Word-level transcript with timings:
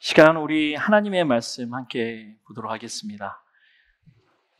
시간 0.00 0.36
우리 0.36 0.76
하나님의 0.76 1.24
말씀 1.24 1.74
함께 1.74 2.36
보도록 2.44 2.70
하겠습니다. 2.70 3.42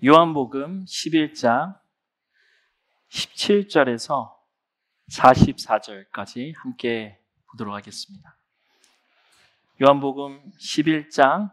요한복음 0.04 0.84
11장 0.84 1.78
17절에서 3.08 4.34
44절까지 5.12 6.54
함께 6.56 7.20
보도록 7.52 7.72
하겠습니다. 7.72 8.36
요한복음 9.80 10.42
11장 10.58 11.52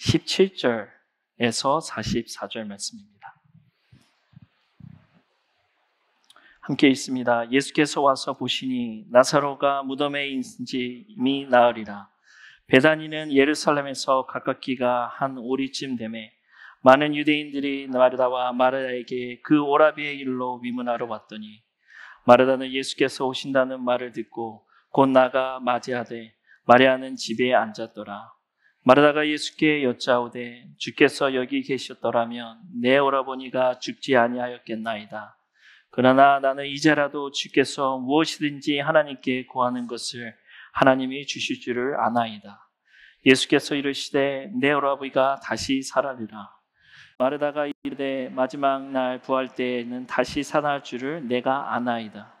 17절에서 0.00 1.80
44절 1.80 2.66
말씀입니다. 2.66 3.40
함께 6.58 6.88
있습니다. 6.88 7.52
예수께서 7.52 8.00
와서 8.02 8.32
보시니 8.32 9.06
나사로가 9.10 9.84
무덤에 9.84 10.26
있는지 10.26 11.06
이미 11.10 11.46
나으리라. 11.46 12.10
베다니는 12.68 13.32
예루살렘에서 13.32 14.26
가깝기가 14.26 15.08
한 15.14 15.38
오리쯤 15.38 15.96
되매 15.96 16.30
많은 16.82 17.16
유대인들이 17.16 17.86
마르다와 17.88 18.52
마르다에게 18.52 19.40
그 19.42 19.62
오라비의 19.62 20.18
일로 20.18 20.60
위문하러 20.62 21.06
왔더니 21.06 21.62
마르다는 22.26 22.70
예수께서 22.70 23.26
오신다는 23.26 23.82
말을 23.82 24.12
듣고 24.12 24.66
곧 24.90 25.06
나가 25.06 25.60
맞이하되 25.60 26.34
마리아는 26.66 27.16
집에 27.16 27.54
앉았더라. 27.54 28.32
마르다가 28.82 29.26
예수께 29.26 29.82
여짜오되 29.82 30.66
주께서 30.76 31.34
여기 31.34 31.62
계셨더라면 31.62 32.58
내 32.82 32.98
오라버니가 32.98 33.78
죽지 33.78 34.14
아니하였겠나이다. 34.14 35.38
그러나 35.90 36.38
나는 36.40 36.66
이제라도 36.66 37.30
주께서 37.30 37.96
무엇이든지 37.98 38.78
하나님께 38.78 39.46
구하는 39.46 39.86
것을 39.86 40.34
하나님이 40.72 41.26
주실 41.26 41.60
줄을 41.60 41.98
아나이다. 42.00 42.68
예수께서 43.26 43.74
이르시되 43.74 44.50
내 44.60 44.72
오라버니가 44.72 45.40
다시 45.42 45.82
살아리라. 45.82 46.50
마르다가 47.18 47.66
이르되 47.82 48.28
마지막 48.30 48.90
날 48.90 49.20
부활 49.20 49.48
때에는 49.48 50.06
다시 50.06 50.42
살아날 50.42 50.84
줄을 50.84 51.26
내가 51.26 51.74
아나이다. 51.74 52.32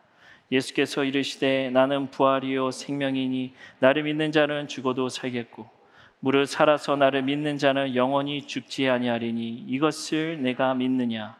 예수께서 0.50 1.04
이르시되 1.04 1.70
나는 1.70 2.10
부활이요 2.10 2.70
생명이니 2.70 3.54
나를 3.80 4.04
믿는 4.04 4.32
자는 4.32 4.66
죽어도 4.68 5.08
살겠고 5.08 5.68
무릇 6.20 6.48
살아서 6.48 6.96
나를 6.96 7.22
믿는 7.22 7.58
자는 7.58 7.94
영원히 7.94 8.46
죽지 8.46 8.88
아니하리니 8.88 9.66
이것을 9.68 10.42
내가 10.42 10.74
믿느냐 10.74 11.36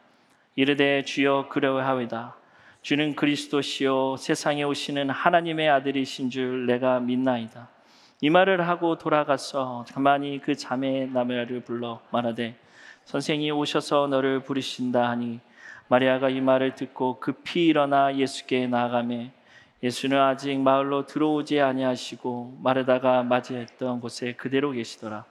이르되 0.55 1.03
주여 1.03 1.49
그러하오이다 1.49 2.35
주는 2.81 3.15
그리스도시요 3.15 4.17
세상에 4.17 4.63
오시는 4.63 5.09
하나님의 5.09 5.69
아들이신 5.69 6.29
줄 6.29 6.65
내가 6.65 6.99
믿나이다 6.99 7.67
이 8.21 8.29
말을 8.29 8.67
하고 8.67 8.97
돌아가서 8.97 9.85
가만히 9.93 10.39
그 10.39 10.55
자매 10.55 11.05
나멜을 11.05 11.61
불러 11.65 12.01
말하되 12.11 12.55
선생이 13.05 13.51
오셔서 13.51 14.07
너를 14.07 14.41
부르신다 14.41 15.09
하니 15.09 15.39
마리아가 15.87 16.29
이 16.29 16.39
말을 16.41 16.75
듣고 16.75 17.19
급히 17.19 17.65
일어나 17.65 18.15
예수께 18.15 18.67
나아가매 18.67 19.31
예수는 19.81 20.19
아직 20.19 20.59
마을로 20.59 21.05
들어오지 21.05 21.61
아니하시고 21.61 22.59
마르다가 22.61 23.23
맞이했던 23.23 24.01
곳에 24.01 24.33
그대로 24.33 24.71
계시더라. 24.71 25.23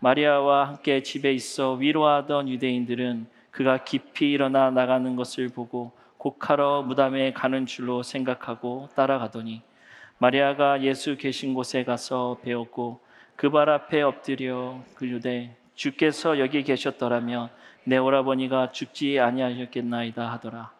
마리아와 0.00 0.68
함께 0.68 1.02
집에 1.02 1.32
있어 1.32 1.74
위로하던 1.74 2.48
유대인들은 2.48 3.26
그가 3.52 3.84
깊이 3.84 4.32
일어나 4.32 4.70
나가는 4.70 5.14
것을 5.16 5.48
보고 5.48 5.92
곡하러 6.18 6.82
무담에 6.82 7.32
가는 7.32 7.64
줄로 7.66 8.02
생각하고 8.02 8.88
따라가더니 8.94 9.62
마리아가 10.18 10.82
예수 10.82 11.16
계신 11.16 11.54
곳에 11.54 11.84
가서 11.84 12.38
배웠고 12.42 13.00
그 13.36 13.50
발 13.50 13.70
앞에 13.70 14.02
엎드려 14.02 14.80
그르되 14.96 15.56
주께서 15.76 16.40
여기 16.40 16.64
계셨더라면 16.64 17.50
내 17.84 17.96
오라버니가 17.96 18.72
죽지 18.72 19.20
아니하셨겠나이다 19.20 20.32
하더라. 20.32 20.72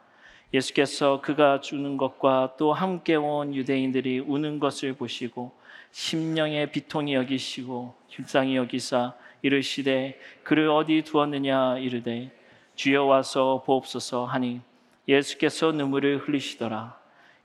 예수께서 0.52 1.20
그가 1.20 1.60
죽는 1.60 1.96
것과 1.98 2.54
또 2.58 2.72
함께 2.72 3.14
온 3.14 3.54
유대인들이 3.54 4.18
우는 4.18 4.58
것을 4.58 4.94
보시고 4.94 5.52
심령의 5.92 6.72
비통이 6.72 7.14
여기시고 7.14 7.94
불쌍히 8.12 8.56
여기사 8.56 9.14
이르시되 9.42 10.18
그를 10.42 10.68
어디 10.68 11.02
두었느냐 11.02 11.78
이르되 11.78 12.32
주여 12.74 13.04
와서 13.04 13.62
보옵소서 13.64 14.24
하니 14.24 14.60
예수께서 15.08 15.72
눈물을 15.72 16.18
흘리시더라. 16.18 16.98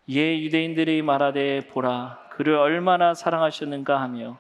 이에 0.08 0.42
유대인들이 0.42 1.02
말하되 1.02 1.68
보라 1.68 2.28
그를 2.32 2.56
얼마나 2.56 3.14
사랑하셨는가 3.14 4.02
하며 4.02 4.38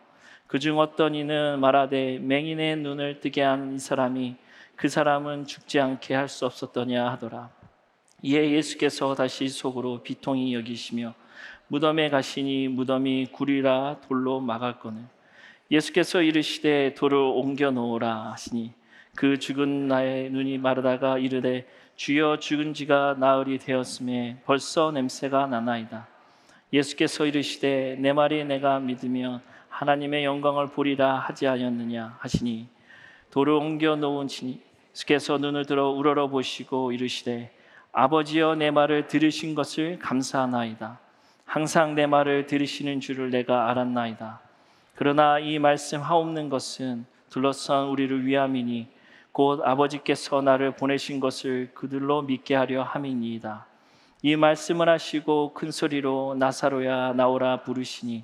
그중 0.48 0.78
어떤 0.78 1.16
이는 1.16 1.60
말하되 1.60 2.20
맹인의 2.20 2.78
눈을 2.78 3.22
뜨게 3.22 3.42
한 3.42 3.76
이 3.76 3.80
사람이 3.80 4.36
그 4.76 4.90
사람은 4.90 5.46
죽지 5.46 5.80
않게 5.80 6.14
할 6.16 6.28
수 6.28 6.46
없었더냐 6.46 7.10
하더라. 7.12 7.50
이에 8.24 8.52
예수께서 8.52 9.16
다시 9.16 9.48
속으로 9.48 10.02
비통히 10.04 10.54
여기시며 10.54 11.14
무덤에 11.68 12.10
가시니 12.10 12.68
무덤이 12.70 13.28
구리라 13.32 13.98
돌로 14.08 14.40
막았거늘 14.40 15.02
예수께서 15.72 16.22
이르시되 16.22 16.94
돌을 16.94 17.18
옮겨 17.18 17.72
놓으라 17.72 18.32
하시니 18.32 18.72
그 19.16 19.40
죽은 19.40 19.88
나의 19.88 20.30
눈이 20.30 20.58
마르다가 20.58 21.18
이르되 21.18 21.68
주여 21.96 22.38
죽은 22.40 22.74
지가 22.74 23.16
나흘이 23.20 23.60
되었음에 23.60 24.42
벌써 24.46 24.92
냄새가 24.92 25.48
나나이다. 25.48 26.08
예수께서 26.72 27.26
이르시되 27.26 27.98
내 28.00 28.14
말이 28.14 28.44
내가 28.46 28.80
믿으면 28.80 29.42
하나님의 29.70 30.26
영광을 30.26 30.68
보리라 30.68 31.16
하지 31.16 31.48
않았느냐 31.48 32.18
하시니 32.20 32.68
돌을 33.32 33.54
옮겨 33.54 33.96
놓은 33.96 34.28
예수께서 34.94 35.38
눈을 35.38 35.66
들어 35.66 35.90
우러러 35.90 36.28
보시고 36.28 36.92
이르시되 36.92 37.52
아버지여 37.92 38.56
내 38.56 38.72
말을 38.72 39.08
들으신 39.08 39.54
것을 39.54 40.00
감사하나이다. 40.00 41.00
항상 41.46 41.94
내 41.94 42.08
말을 42.08 42.48
들으시는 42.48 43.00
줄을 43.00 43.30
내가 43.30 43.70
알았나이다. 43.70 44.42
그러나 44.96 45.38
이 45.38 45.60
말씀 45.60 46.02
하옵는 46.02 46.50
것은 46.50 47.06
둘러싼 47.30 47.88
우리를 47.88 48.26
위함이니 48.26 48.88
곧 49.34 49.62
아버지께서 49.66 50.42
나를 50.42 50.76
보내신 50.76 51.20
것을 51.20 51.72
그들로 51.74 52.22
믿게 52.22 52.54
하려 52.54 52.84
함이니이다. 52.84 53.66
이 54.22 54.36
말씀을 54.36 54.88
하시고 54.88 55.54
큰 55.56 55.72
소리로 55.72 56.36
나사로야 56.38 57.14
나오라 57.14 57.64
부르시니 57.64 58.24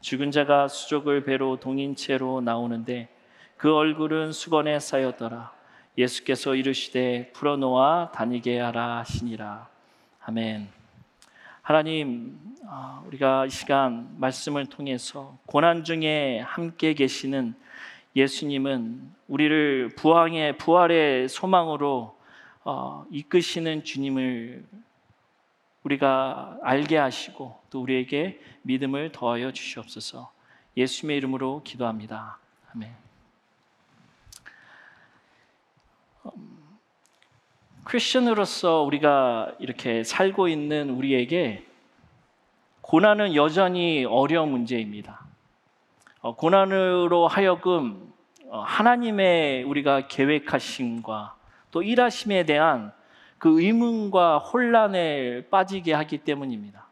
죽은 0.00 0.30
자가 0.30 0.68
수족을 0.68 1.24
배로 1.24 1.58
동인 1.58 1.96
채로 1.96 2.40
나오는데 2.40 3.08
그 3.56 3.74
얼굴은 3.74 4.30
수건에 4.30 4.78
쌓였더라. 4.78 5.52
예수께서 5.98 6.54
이르시되 6.54 7.32
풀어놓아 7.32 8.12
다니게 8.12 8.60
하라 8.60 8.98
하시니라. 8.98 9.68
아멘. 10.20 10.68
하나님, 11.62 12.38
아, 12.68 13.02
우리가 13.08 13.46
이 13.46 13.50
시간 13.50 14.08
말씀을 14.18 14.66
통해서 14.66 15.36
고난 15.46 15.82
중에 15.82 16.40
함께 16.40 16.94
계시는 16.94 17.54
예수님은 18.16 19.12
우리를 19.28 19.90
부활의 19.96 20.58
부활의 20.58 21.28
소망으로 21.28 22.16
어, 22.64 23.06
이끄시는 23.10 23.84
주님을 23.84 24.64
우리가 25.82 26.58
알게 26.62 26.96
하시고 26.96 27.60
또 27.70 27.82
우리에게 27.82 28.40
믿음을 28.62 29.12
더하여 29.12 29.52
주시옵소서. 29.52 30.32
예수님의 30.76 31.18
이름으로 31.18 31.62
기도합니다. 31.62 32.38
아멘. 32.74 32.94
크리스천으로서 37.84 38.82
우리가 38.82 39.54
이렇게 39.58 40.02
살고 40.04 40.48
있는 40.48 40.88
우리에게 40.90 41.66
고난은 42.80 43.34
여전히 43.34 44.04
어려운 44.04 44.50
문제입니다. 44.50 45.24
어, 46.20 46.34
고난으로 46.34 47.28
하여금 47.28 48.10
어, 48.10 48.13
하나님의 48.50 49.64
우리가 49.64 50.06
계획하심과 50.08 51.36
또 51.70 51.82
일하심에 51.82 52.44
대한 52.44 52.92
그 53.38 53.60
의문과 53.60 54.38
혼란에 54.38 55.46
빠지게 55.48 55.92
하기 55.92 56.18
때문입니다. 56.18 56.86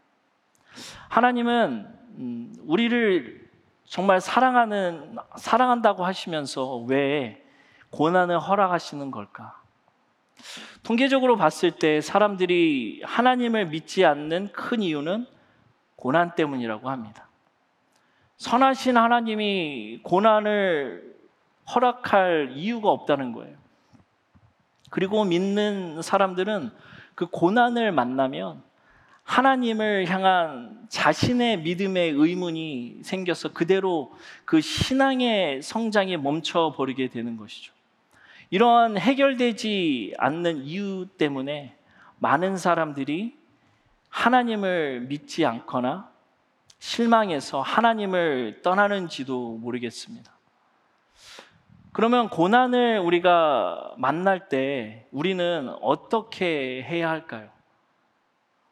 하나님은 1.08 1.86
음, 2.18 2.54
우리를 2.64 3.48
정말 3.84 4.20
사랑하는 4.20 5.16
사랑한다고 5.36 6.04
하시면서 6.04 6.78
왜 6.78 7.44
고난을 7.90 8.38
허락하시는 8.38 9.10
걸까? 9.10 9.60
통계적으로 10.82 11.36
봤을 11.36 11.70
때 11.72 12.00
사람들이 12.00 13.02
하나님을 13.04 13.66
믿지 13.66 14.04
않는 14.04 14.52
큰 14.52 14.82
이유는 14.82 15.26
고난 15.96 16.34
때문이라고 16.34 16.90
합니다. 16.90 17.28
선하신 18.38 18.96
하나님이 18.96 20.00
고난을 20.02 21.11
허락할 21.68 22.52
이유가 22.54 22.90
없다는 22.90 23.32
거예요. 23.32 23.56
그리고 24.90 25.24
믿는 25.24 26.02
사람들은 26.02 26.70
그 27.14 27.26
고난을 27.26 27.92
만나면 27.92 28.62
하나님을 29.24 30.08
향한 30.08 30.86
자신의 30.88 31.60
믿음의 31.60 32.10
의문이 32.10 32.98
생겨서 33.02 33.52
그대로 33.52 34.12
그 34.44 34.60
신앙의 34.60 35.62
성장이 35.62 36.16
멈춰 36.16 36.74
버리게 36.76 37.08
되는 37.08 37.36
것이죠. 37.36 37.72
이러한 38.50 38.98
해결되지 38.98 40.14
않는 40.18 40.64
이유 40.64 41.06
때문에 41.16 41.74
많은 42.18 42.58
사람들이 42.58 43.34
하나님을 44.10 45.06
믿지 45.08 45.46
않거나 45.46 46.10
실망해서 46.78 47.62
하나님을 47.62 48.60
떠나는지도 48.62 49.56
모르겠습니다. 49.56 50.30
그러면 51.94 52.30
고난을 52.30 53.00
우리가 53.00 53.94
만날 53.98 54.48
때 54.48 55.06
우리는 55.12 55.68
어떻게 55.82 56.82
해야 56.82 57.10
할까요? 57.10 57.50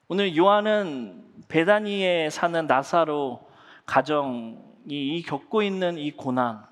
오늘 0.08 0.34
요한은 0.34 1.22
베다니에 1.48 2.30
사는 2.30 2.66
나사로 2.66 3.46
가정이 3.84 5.22
겪고 5.26 5.62
있는 5.62 5.98
이 5.98 6.12
고난, 6.12 6.64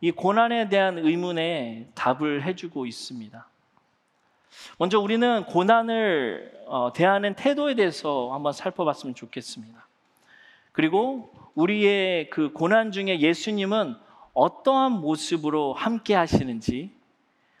이 0.00 0.12
고난에 0.12 0.68
대한 0.68 0.96
의문에 0.96 1.88
답을 1.96 2.44
해주고 2.44 2.86
있습니다. 2.86 3.48
먼저 4.78 5.00
우리는 5.00 5.44
고난을 5.44 6.66
어, 6.66 6.92
대하는 6.92 7.34
태도에 7.34 7.74
대해서 7.74 8.32
한번 8.32 8.52
살펴봤으면 8.52 9.16
좋겠습니다. 9.16 9.86
그리고 10.70 11.32
우리의 11.56 12.30
그 12.30 12.52
고난 12.52 12.92
중에 12.92 13.18
예수님은 13.18 13.96
어떠한 14.40 14.92
모습으로 14.92 15.74
함께 15.74 16.14
하시는지 16.14 16.96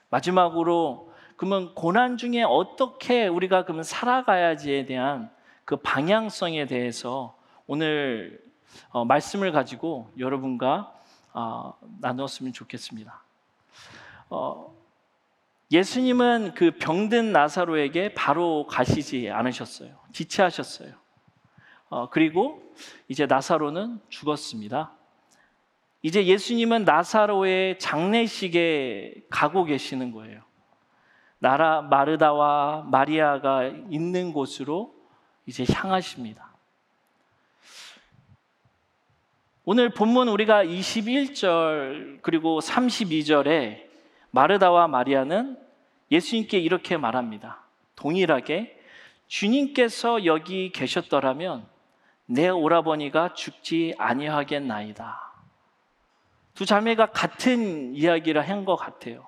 마지막으로 0.08 1.12
그러면 1.36 1.74
고난 1.74 2.16
중에 2.16 2.42
어떻게 2.42 3.26
우리가 3.26 3.64
그러면 3.64 3.84
살아가야지에 3.84 4.86
대한 4.86 5.30
그 5.66 5.76
방향성에 5.76 6.64
대해서 6.66 7.36
오늘 7.66 8.42
어, 8.88 9.04
말씀을 9.04 9.52
가지고 9.52 10.10
여러분과 10.18 10.94
어, 11.34 11.74
나누었으면 12.00 12.54
좋겠습니다. 12.54 13.22
어, 14.30 14.74
예수님은 15.70 16.54
그 16.54 16.78
병든 16.78 17.32
나사로에게 17.32 18.14
바로 18.14 18.66
가시지 18.66 19.28
않으셨어요. 19.28 19.90
지체하셨어요. 20.12 20.94
어, 21.90 22.08
그리고 22.08 22.62
이제 23.06 23.26
나사로는 23.26 24.00
죽었습니다. 24.08 24.92
이제 26.02 26.24
예수님은 26.24 26.84
나사로의 26.84 27.78
장례식에 27.78 29.26
가고 29.28 29.64
계시는 29.64 30.12
거예요. 30.12 30.40
나라 31.38 31.82
마르다와 31.82 32.86
마리아가 32.90 33.66
있는 33.90 34.32
곳으로 34.32 34.94
이제 35.46 35.64
향하십니다. 35.70 36.50
오늘 39.64 39.90
본문 39.90 40.28
우리가 40.28 40.64
21절 40.64 42.20
그리고 42.22 42.60
32절에 42.60 43.88
마르다와 44.30 44.88
마리아는 44.88 45.58
예수님께 46.10 46.58
이렇게 46.58 46.96
말합니다. 46.96 47.62
동일하게 47.96 48.78
주님께서 49.28 50.24
여기 50.24 50.72
계셨더라면 50.72 51.66
내 52.26 52.48
오라버니가 52.48 53.34
죽지 53.34 53.94
아니하겠나이다. 53.98 55.29
두 56.60 56.66
자매가 56.66 57.06
같은 57.06 57.94
이야기를 57.94 58.46
한 58.46 58.66
것 58.66 58.76
같아요. 58.76 59.26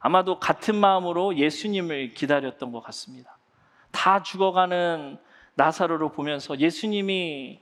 아마도 0.00 0.40
같은 0.40 0.74
마음으로 0.74 1.36
예수님을 1.36 2.14
기다렸던 2.14 2.72
것 2.72 2.80
같습니다. 2.80 3.38
다 3.92 4.24
죽어가는 4.24 5.16
나사로를 5.54 6.10
보면서 6.10 6.58
예수님이 6.58 7.60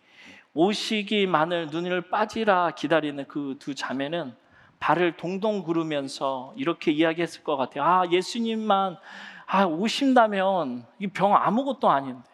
오시기만을 0.54 1.66
눈을 1.66 2.08
빠지라 2.08 2.70
기다리는 2.70 3.26
그 3.28 3.56
두 3.58 3.74
자매는 3.74 4.34
발을 4.80 5.18
동동 5.18 5.62
구르면서 5.62 6.54
이렇게 6.56 6.90
이야기했을 6.90 7.44
것 7.44 7.58
같아요. 7.58 7.84
아, 7.84 8.06
예수님만 8.10 8.96
아, 9.44 9.64
오신다면 9.66 10.86
이 11.00 11.08
병 11.08 11.36
아무것도 11.36 11.90
아닌데. 11.90 12.30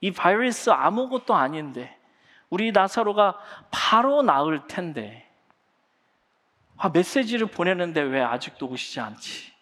이 0.00 0.12
바이러스 0.12 0.70
아무것도 0.70 1.34
아닌데. 1.34 1.94
우리 2.48 2.72
나사로가 2.72 3.36
바로 3.70 4.22
나을 4.22 4.66
텐데. 4.66 5.25
아, 6.78 6.90
메시지를 6.90 7.46
보내는데 7.46 8.02
왜 8.02 8.20
아직도 8.20 8.66
오시지 8.66 9.00
않지? 9.00 9.52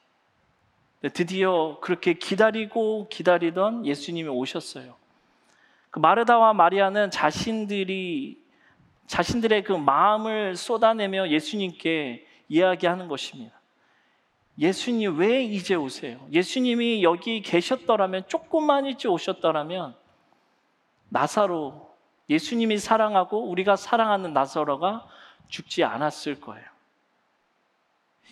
드디어 1.12 1.78
그렇게 1.80 2.14
기다리고 2.14 3.08
기다리던 3.08 3.86
예수님이 3.86 4.28
오셨어요. 4.28 4.96
그 5.90 6.00
마르다와 6.00 6.54
마리아는 6.54 7.10
자신들이 7.10 8.42
자신들의 9.06 9.64
그 9.64 9.72
마음을 9.72 10.56
쏟아내며 10.56 11.28
예수님께 11.28 12.26
이야기하는 12.48 13.06
것입니다. 13.06 13.60
예수님 14.58 15.18
왜 15.18 15.44
이제 15.44 15.74
오세요? 15.74 16.26
예수님이 16.32 17.02
여기 17.02 17.42
계셨더라면 17.42 18.24
조금만 18.28 18.86
일찍 18.86 19.10
오셨더라면 19.10 19.94
나사로 21.10 21.94
예수님이 22.30 22.78
사랑하고 22.78 23.50
우리가 23.50 23.76
사랑하는 23.76 24.32
나사로가 24.32 25.06
죽지 25.48 25.84
않았을 25.84 26.40
거예요. 26.40 26.73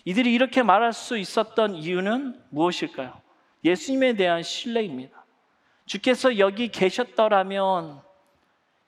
이들이 0.05 0.33
이렇게 0.33 0.63
말할 0.63 0.93
수 0.93 1.17
있었던 1.17 1.75
이유는 1.75 2.41
무엇일까요? 2.49 3.21
예수님에 3.63 4.13
대한 4.13 4.43
신뢰입니다. 4.43 5.23
주께서 5.85 6.37
여기 6.37 6.69
계셨더라면 6.69 8.01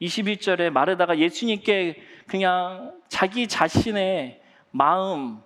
21절에 0.02 0.70
마르다가 0.70 1.18
예수님께 1.18 2.02
그냥 2.28 3.00
자기 3.08 3.48
자신의 3.48 4.42
마음, 4.72 5.42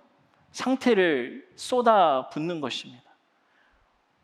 상태를 0.50 1.46
쏟아 1.54 2.28
붓는 2.30 2.60
것입니다. 2.60 3.02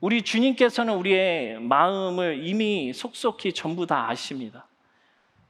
우리 0.01 0.23
주님께서는 0.23 0.95
우리의 0.95 1.61
마음을 1.61 2.47
이미 2.47 2.93
속속히 2.93 3.53
전부 3.53 3.87
다 3.87 4.09
아십니다. 4.09 4.67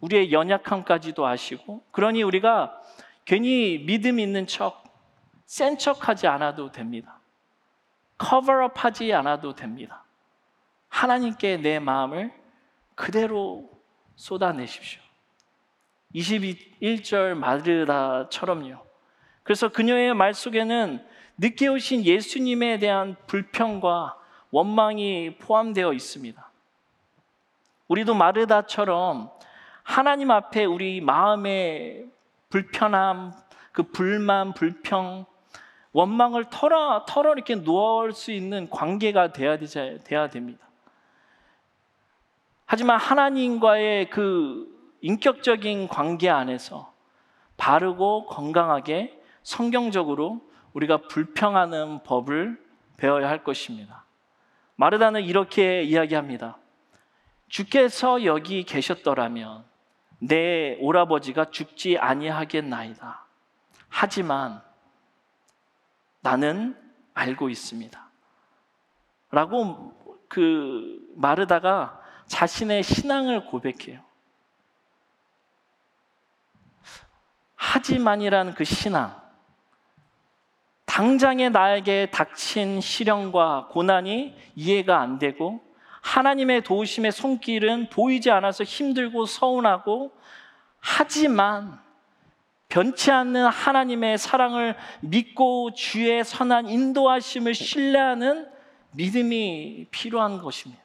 우리의 0.01 0.31
연약함까지도 0.31 1.27
아시고, 1.27 1.83
그러니 1.91 2.23
우리가 2.23 2.81
괜히 3.25 3.79
믿음 3.87 4.21
있는 4.21 4.47
척, 4.47 4.86
센 5.47 5.79
척하지 5.79 6.27
않아도 6.27 6.71
됩니다. 6.71 7.19
커버업 8.19 8.85
하지 8.85 9.13
않아도 9.13 9.55
됩니다. 9.55 10.05
하나님께 10.89 11.59
내 11.59 11.79
마음을 11.79 12.33
그대로 12.95 13.71
쏟아내십시오. 14.17 15.01
21절 16.15 17.35
마르다처럼요. 17.35 18.85
그래서 19.43 19.69
그녀의 19.69 20.15
말 20.15 20.35
속에는 20.35 21.07
늦게 21.39 21.69
오신 21.69 22.05
예수님에 22.05 22.79
대한 22.79 23.17
불평과 23.27 24.17
원망이 24.51 25.37
포함되어 25.39 25.93
있습니다. 25.93 26.51
우리도 27.89 28.15
마르다처럼 28.15 29.31
하나님 29.83 30.31
앞에 30.31 30.65
우리 30.65 31.01
마음의 31.01 32.07
불편함, 32.49 33.33
그 33.73 33.83
불만, 33.85 34.55
불평, 34.55 35.27
원망을 35.97 36.51
털어, 36.51 37.07
털어 37.07 37.33
이렇게 37.33 37.55
놓을 37.55 38.13
수 38.13 38.31
있는 38.31 38.69
관계가 38.69 39.33
돼야, 39.33 39.57
되자, 39.57 39.97
돼야 40.05 40.29
됩니다. 40.29 40.69
하지만 42.67 42.99
하나님과의 42.99 44.11
그 44.11 44.67
인격적인 45.01 45.89
관계 45.89 46.29
안에서 46.29 46.93
바르고 47.57 48.27
건강하게 48.27 49.19
성경적으로 49.43 50.43
우리가 50.75 50.99
불평하는 51.09 52.03
법을 52.03 52.63
배워야 52.99 53.31
할 53.31 53.43
것입니다. 53.43 54.05
마르다는 54.75 55.23
이렇게 55.23 55.83
이야기합니다. 55.83 56.59
주께서 57.49 58.23
여기 58.25 58.65
계셨더라면 58.65 59.65
내 60.19 60.77
오라버지가 60.79 61.47
죽지 61.53 61.97
아니하겠나이다. 61.97 63.25
하지만 63.89 64.66
나는 66.27 66.77
알고 67.15 67.51
있습니다. 67.51 68.11
라고 69.31 69.93
그 70.29 70.99
마르다가 71.15 72.01
자신의 72.27 72.83
신앙을 72.83 73.47
고백해요. 73.47 74.03
하지만이라는 77.55 78.55
그 78.55 78.65
신앙, 78.65 79.15
당장에 80.85 81.49
나에게 81.49 82.11
닥친 82.11 82.81
시련과 82.81 83.69
고난이 83.71 84.37
이해가 84.57 85.01
안 85.01 85.21
되고 85.21 85.63
하나님의 86.03 86.65
도우심의 86.65 87.13
손길은 87.13 87.91
보이지 87.91 88.33
않아서 88.33 88.65
힘들고 88.65 89.27
서운하고 89.27 90.11
하지만 90.81 91.86
변치 92.77 93.11
않는 93.11 93.47
하나님의 93.47 94.19
사랑을 94.19 94.77
믿고 95.01 95.73
주의 95.73 96.23
선한 96.23 96.69
인도하심을 96.69 97.55
신뢰하는 97.55 98.47
믿음이 98.91 99.87
필요한 99.91 100.43
것입니다. 100.43 100.83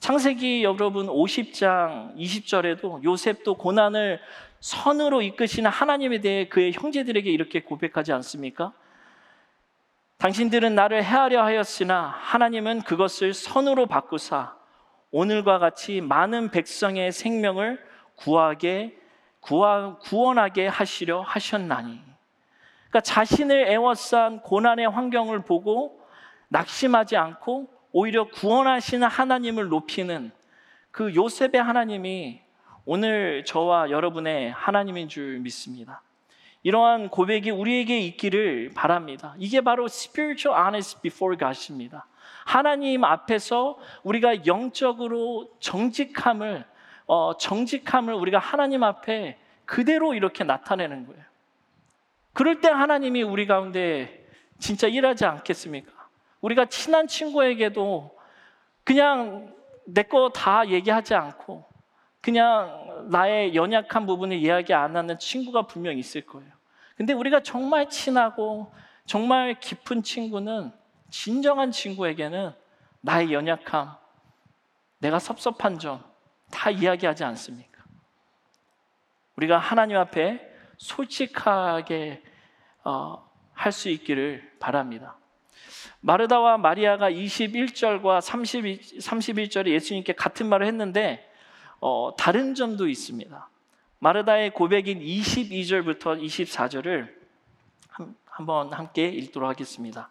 창세기 0.00 0.62
여러분 0.62 1.06
50장 1.06 2.14
20절에도 2.16 3.02
요셉도 3.02 3.54
고난을 3.54 4.20
선으로 4.60 5.22
이끄시는 5.22 5.70
하나님에 5.70 6.20
대해 6.20 6.48
그의 6.48 6.74
형제들에게 6.74 7.30
이렇게 7.30 7.62
고백하지 7.62 8.12
않습니까? 8.12 8.74
당신들은 10.18 10.74
나를 10.74 11.02
해하려 11.02 11.42
하였으나 11.42 12.14
하나님은 12.18 12.82
그것을 12.82 13.32
선으로 13.32 13.86
바꾸사 13.86 14.54
오늘과 15.12 15.60
같이 15.60 16.02
많은 16.02 16.50
백성의 16.50 17.10
생명을 17.12 17.82
구하게 18.16 18.99
구원하게 19.40 20.66
하시려 20.66 21.22
하셨나니. 21.22 22.00
그러니까 22.88 23.00
자신을 23.00 23.68
애워싼 23.68 24.40
고난의 24.40 24.88
환경을 24.88 25.44
보고 25.44 26.00
낙심하지 26.48 27.16
않고 27.16 27.68
오히려 27.92 28.28
구원하시는 28.28 29.06
하나님을 29.06 29.68
높이는 29.68 30.30
그 30.90 31.14
요셉의 31.14 31.62
하나님이 31.62 32.40
오늘 32.84 33.44
저와 33.44 33.90
여러분의 33.90 34.50
하나님인 34.50 35.08
줄 35.08 35.38
믿습니다. 35.40 36.02
이러한 36.62 37.08
고백이 37.08 37.50
우리에게 37.50 38.00
있기를 38.00 38.72
바랍니다. 38.74 39.34
이게 39.38 39.60
바로 39.60 39.86
spiritual 39.86 40.60
honest 40.60 41.00
before 41.00 41.38
God입니다. 41.38 42.06
하나님 42.44 43.04
앞에서 43.04 43.78
우리가 44.02 44.46
영적으로 44.46 45.48
정직함을 45.60 46.64
어, 47.12 47.36
정직함을 47.36 48.14
우리가 48.14 48.38
하나님 48.38 48.84
앞에 48.84 49.36
그대로 49.64 50.14
이렇게 50.14 50.44
나타내는 50.44 51.08
거예요. 51.08 51.24
그럴 52.32 52.60
때 52.60 52.68
하나님이 52.68 53.24
우리 53.24 53.48
가운데 53.48 54.24
진짜 54.60 54.86
일하지 54.86 55.24
않겠습니까? 55.24 55.90
우리가 56.40 56.66
친한 56.66 57.08
친구에게도 57.08 58.16
그냥 58.84 59.52
내 59.86 60.04
거 60.04 60.28
다 60.32 60.68
얘기하지 60.68 61.16
않고 61.16 61.64
그냥 62.20 63.08
나의 63.10 63.56
연약한 63.56 64.06
부분을 64.06 64.36
이야기 64.36 64.72
안 64.72 64.96
하는 64.96 65.18
친구가 65.18 65.62
분명 65.66 65.98
있을 65.98 66.24
거예요. 66.24 66.52
근데 66.96 67.12
우리가 67.12 67.42
정말 67.42 67.88
친하고 67.90 68.72
정말 69.04 69.58
깊은 69.58 70.04
친구는 70.04 70.70
진정한 71.10 71.72
친구에게는 71.72 72.52
나의 73.00 73.32
연약함, 73.32 73.96
내가 75.00 75.18
섭섭한 75.18 75.80
점 75.80 76.08
다 76.50 76.70
이야기하지 76.70 77.24
않습니까? 77.24 77.82
우리가 79.36 79.58
하나님 79.58 79.96
앞에 79.96 80.48
솔직하게 80.78 82.22
어, 82.84 83.30
할 83.54 83.72
수 83.72 83.90
있기를 83.90 84.52
바랍니다. 84.58 85.16
마르다와 86.00 86.56
마리아가 86.56 87.10
21절과 87.10 88.22
32, 88.22 88.80
31절에 88.98 89.68
예수님께 89.68 90.14
같은 90.14 90.48
말을 90.48 90.66
했는데 90.66 91.30
어, 91.78 92.14
다른 92.16 92.54
점도 92.54 92.88
있습니다. 92.88 93.48
마르다의 93.98 94.54
고백인 94.54 95.00
22절부터 95.00 96.22
24절을 96.22 97.14
한, 97.88 98.16
한번 98.24 98.72
함께 98.72 99.08
읽도록 99.08 99.48
하겠습니다. 99.48 100.10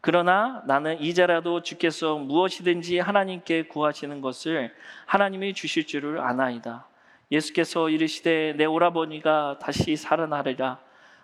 그러나 0.00 0.62
나는 0.66 1.00
이제라도 1.00 1.62
주께서 1.62 2.16
무엇이든지 2.16 2.98
하나님께 2.98 3.64
구하시는 3.64 4.20
것을 4.20 4.74
하나님이 5.06 5.52
주실 5.52 5.86
줄을 5.86 6.20
아나이다. 6.20 6.86
예수께서 7.30 7.90
이르시되 7.90 8.54
내 8.56 8.64
오라버니가 8.64 9.58
다시 9.60 9.96
살아나리라. 9.96 10.78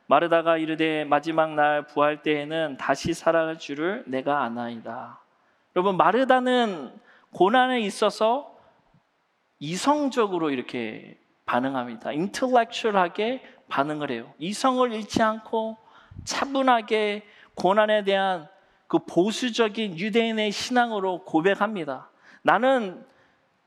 마르다가 0.06 0.56
이르되 0.56 1.04
마지막 1.04 1.54
날 1.54 1.86
부활 1.86 2.22
때에는 2.22 2.76
다시 2.76 3.12
살아날 3.14 3.58
줄을 3.58 4.04
내가 4.06 4.42
아나이다. 4.42 5.20
여러분 5.74 5.96
마르다는 5.96 6.92
고난에 7.32 7.80
있어서 7.80 8.56
이성적으로 9.58 10.50
이렇게 10.50 11.18
반응합니다. 11.46 12.12
인텔렉츄얼하게 12.12 13.42
반응을 13.68 14.10
해요. 14.10 14.32
이성을 14.38 14.92
잃지 14.92 15.22
않고 15.22 15.76
차분하게 16.24 17.26
고난에 17.54 18.04
대한 18.04 18.48
그 18.86 18.98
보수적인 18.98 19.98
유대인의 19.98 20.52
신앙으로 20.52 21.24
고백합니다. 21.24 22.08
나는 22.42 23.04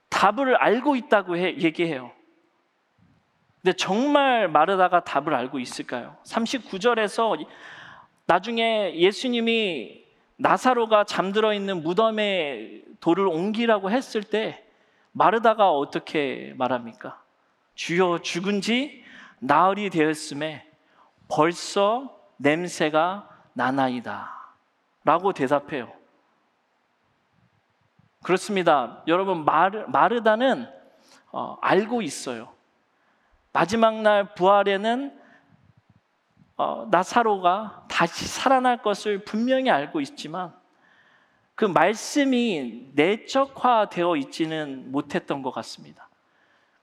답을 0.10 0.56
알고 0.56 0.96
있다고 0.96 1.38
해, 1.38 1.56
얘기해요. 1.58 2.12
근데 3.62 3.76
정말 3.76 4.48
마르다가 4.48 5.04
답을 5.04 5.34
알고 5.34 5.60
있을까요? 5.60 6.16
39절에서 6.24 7.46
나중에 8.26 8.96
예수님이 8.96 10.06
나사로가 10.38 11.04
잠들어 11.04 11.54
있는 11.54 11.84
무덤에 11.84 12.82
돌을 13.02 13.28
옮기라고 13.28 13.92
했을 13.92 14.24
때 14.24 14.64
마르다가 15.12 15.72
어떻게 15.72 16.54
말합니까? 16.58 17.22
주여 17.76 18.20
죽은 18.22 18.62
지 18.62 19.04
나흘이 19.40 19.90
되었음에 19.90 20.66
벌써 21.28 22.18
냄새가 22.38 23.28
나나이다. 23.54 24.39
라고 25.04 25.34
대답해요. 25.34 25.92
그렇습니다. 28.24 29.04
여러분, 29.08 29.46
마르, 29.46 29.86
마르다는 29.88 30.68
어, 31.32 31.58
알고 31.62 32.02
있어요. 32.02 32.54
마지막 33.54 34.02
날 34.02 34.36
부활에는 34.36 35.18
어, 36.58 36.88
나사로가 36.92 37.86
다시 37.88 38.28
살아날 38.28 38.82
것을 38.82 39.24
분명히 39.24 39.70
알고 39.70 40.02
있지만 40.02 40.54
그 41.56 41.66
말씀이 41.66 42.92
내적화되어 42.94 44.18
있지는 44.18 44.92
못했던 44.92 45.42
것 45.42 45.52
같습니다. 45.52 46.10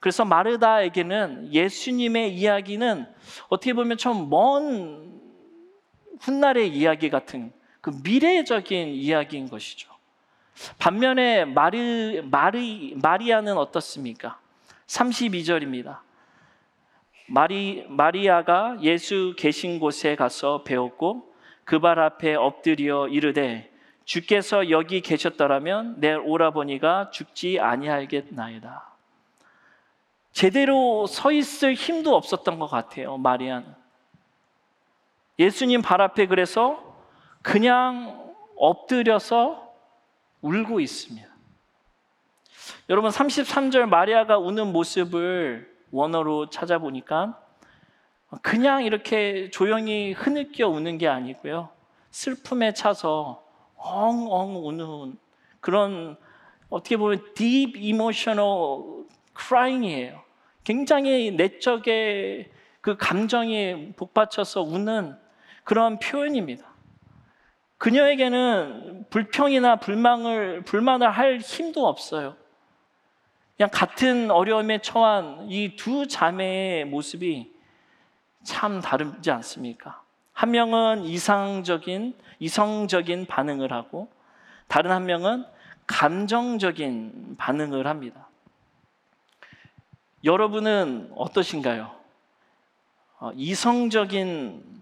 그래서 0.00 0.24
마르다에게는 0.24 1.52
예수님의 1.52 2.34
이야기는 2.34 3.06
어떻게 3.48 3.72
보면 3.72 3.96
좀 3.98 4.30
먼 4.30 5.16
훗날의 6.20 6.68
이야기 6.68 7.10
같은 7.10 7.52
그 7.86 7.92
미래적인 8.02 8.88
이야기인 8.88 9.48
것이죠. 9.48 9.88
반면에 10.76 11.44
마리, 11.44 12.20
마리, 12.20 12.96
마리아는 13.00 13.56
어떻습니까? 13.56 14.40
32절입니다. 14.88 15.98
마리, 17.28 17.86
마리아가 17.88 18.76
예수 18.82 19.36
계신 19.38 19.78
곳에 19.78 20.16
가서 20.16 20.64
배웠고 20.64 21.32
그 21.62 21.78
발 21.78 22.00
앞에 22.00 22.34
엎드려 22.34 23.06
이르되 23.06 23.72
주께서 24.04 24.68
여기 24.70 25.00
계셨더라면 25.00 26.00
내 26.00 26.14
오라버니가 26.14 27.10
죽지 27.12 27.60
아니하겠나이다. 27.60 28.82
제대로 30.32 31.06
서 31.06 31.30
있을 31.30 31.74
힘도 31.74 32.16
없었던 32.16 32.58
것 32.58 32.66
같아요, 32.66 33.16
마리아는. 33.16 33.72
예수님 35.38 35.82
발 35.82 36.00
앞에 36.00 36.26
그래서 36.26 36.85
그냥 37.46 38.34
엎드려서 38.56 39.72
울고 40.40 40.80
있습니다. 40.80 41.28
여러분 42.90 43.12
33절 43.12 43.86
마리아가 43.86 44.36
우는 44.36 44.72
모습을 44.72 45.72
원어로 45.92 46.50
찾아보니까 46.50 47.40
그냥 48.42 48.82
이렇게 48.82 49.48
조용히 49.50 50.10
흐느껴 50.10 50.66
우는 50.66 50.98
게 50.98 51.06
아니고요. 51.06 51.68
슬픔에 52.10 52.74
차서 52.74 53.44
엉엉 53.76 54.66
우는 54.66 55.16
그런 55.60 56.16
어떻게 56.68 56.96
보면 56.96 57.32
deep 57.34 57.78
emotional 57.78 59.04
crying이에요. 59.38 60.20
굉장히 60.64 61.30
내적의 61.30 62.50
그 62.80 62.96
감정이 62.96 63.92
복받쳐서 63.92 64.62
우는 64.62 65.16
그런 65.62 66.00
표현입니다. 66.00 66.75
그녀에게는 67.78 69.06
불평이나 69.10 69.76
불망을 69.76 70.62
불만을 70.62 71.10
할 71.10 71.38
힘도 71.38 71.86
없어요. 71.86 72.36
그냥 73.56 73.70
같은 73.72 74.30
어려움에 74.30 74.80
처한 74.80 75.46
이 75.50 75.76
두 75.76 76.06
자매의 76.06 76.84
모습이 76.86 77.52
참 78.42 78.80
다르지 78.80 79.30
않습니까? 79.30 80.02
한 80.32 80.50
명은 80.50 81.04
이상적인 81.04 82.14
이성적인 82.38 83.26
반응을 83.26 83.72
하고 83.72 84.10
다른 84.68 84.90
한 84.90 85.06
명은 85.06 85.46
감정적인 85.86 87.36
반응을 87.38 87.86
합니다. 87.86 88.28
여러분은 90.24 91.12
어떠신가요? 91.14 91.94
어, 93.20 93.30
이성적인 93.34 94.75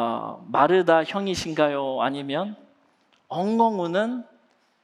어, 0.00 0.46
마르다 0.46 1.02
형이신가요? 1.02 2.00
아니면 2.02 2.54
엉엉 3.26 3.80
우는 3.80 4.24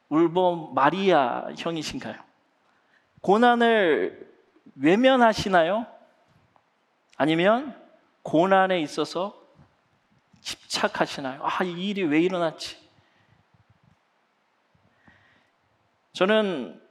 울보 0.09 0.73
마리아 0.75 1.47
형이신가요? 1.57 2.17
고난을 3.21 4.29
외면하시나요? 4.75 5.87
아니면 7.17 7.81
고난에 8.25 8.81
있어서 8.81 9.41
집착하시나요? 10.41 11.43
아, 11.45 11.63
이 11.63 11.91
일이 11.91 12.03
왜 12.03 12.21
일어났지? 12.21 12.77
저는 16.13 16.83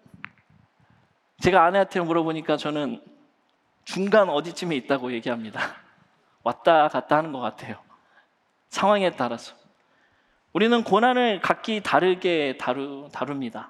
제가 1.41 1.65
아내한테 1.65 1.99
물어보니까 1.99 2.55
저는 2.55 3.03
중간 3.83 4.29
어디쯤에 4.29 4.77
있다고 4.77 5.11
얘기합니다. 5.11 5.59
왔다 6.41 6.87
갔다 6.87 7.17
하는 7.17 7.33
것 7.33 7.41
같아요. 7.41 7.82
상황에 8.73 9.11
따라서. 9.11 9.55
우리는 10.51 10.83
고난을 10.83 11.41
각기 11.41 11.81
다르게 11.81 12.57
다루, 12.59 13.07
다룹니다. 13.13 13.69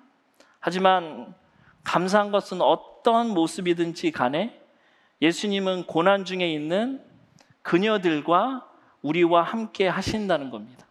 하지만 0.62 1.36
감사한 1.83 2.31
것은 2.31 2.62
어떤 2.62 3.29
모습이든지 3.33 4.12
간에 4.12 4.62
예수님은 5.22 5.88
고난 5.88 6.24
중에 6.24 6.50
있는 6.51 7.03
그녀들과 7.63 8.65
우리와 9.01 9.43
함께 9.43 9.89
하신다는 9.89 10.50
겁니다. 10.50 10.88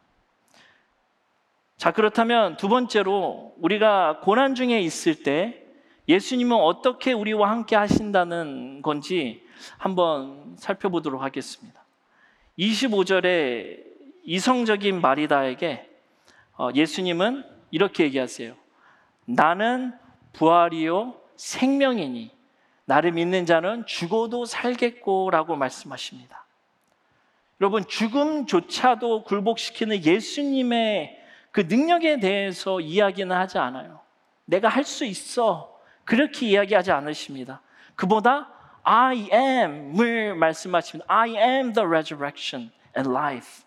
자, 1.78 1.90
그렇다면 1.90 2.58
두 2.58 2.68
번째로 2.68 3.54
우리가 3.60 4.20
고난 4.20 4.54
중에 4.54 4.78
있을 4.80 5.22
때 5.22 5.64
예수님은 6.06 6.54
어떻게 6.54 7.12
우리와 7.12 7.50
함께 7.50 7.76
하신다는 7.76 8.82
건지 8.82 9.42
한번 9.78 10.54
살펴보도록 10.58 11.22
하겠습니다. 11.22 11.82
25절에 12.58 13.91
이성적인 14.24 15.00
마리다에게 15.00 15.88
어, 16.58 16.68
예수님은 16.74 17.44
이렇게 17.70 18.04
얘기하세요. 18.04 18.54
나는 19.24 19.94
부활이요 20.32 21.14
생명이니 21.36 22.30
나를 22.84 23.12
믿는 23.12 23.46
자는 23.46 23.86
죽어도 23.86 24.44
살겠고라고 24.44 25.56
말씀하십니다. 25.56 26.44
여러분 27.60 27.86
죽음조차도 27.86 29.24
굴복시키는 29.24 30.04
예수님의 30.04 31.20
그 31.52 31.60
능력에 31.60 32.18
대해서 32.18 32.80
이야기는 32.80 33.34
하지 33.34 33.58
않아요. 33.58 34.00
내가 34.44 34.68
할 34.68 34.84
수 34.84 35.04
있어. 35.04 35.80
그렇게 36.04 36.46
이야기하지 36.46 36.90
않으십니다. 36.90 37.62
그보다 37.94 38.52
I 38.82 39.28
am을 39.32 40.34
말씀하십니다. 40.34 41.04
I 41.12 41.36
am 41.36 41.72
the 41.72 41.86
resurrection 41.86 42.72
and 42.96 43.08
life. 43.08 43.64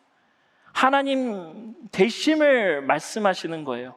하나님 0.76 1.74
대심을 1.94 2.82
말씀하시는 2.82 3.64
거예요. 3.64 3.96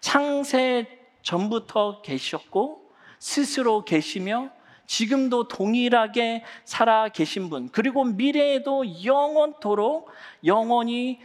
창세 0.00 0.88
전부터 1.22 2.02
계셨고 2.02 2.90
스스로 3.20 3.84
계시며 3.84 4.50
지금도 4.86 5.46
동일하게 5.46 6.42
살아 6.64 7.08
계신 7.08 7.48
분 7.48 7.68
그리고 7.68 8.02
미래에도 8.02 9.04
영원토록 9.04 10.10
영원히 10.44 11.20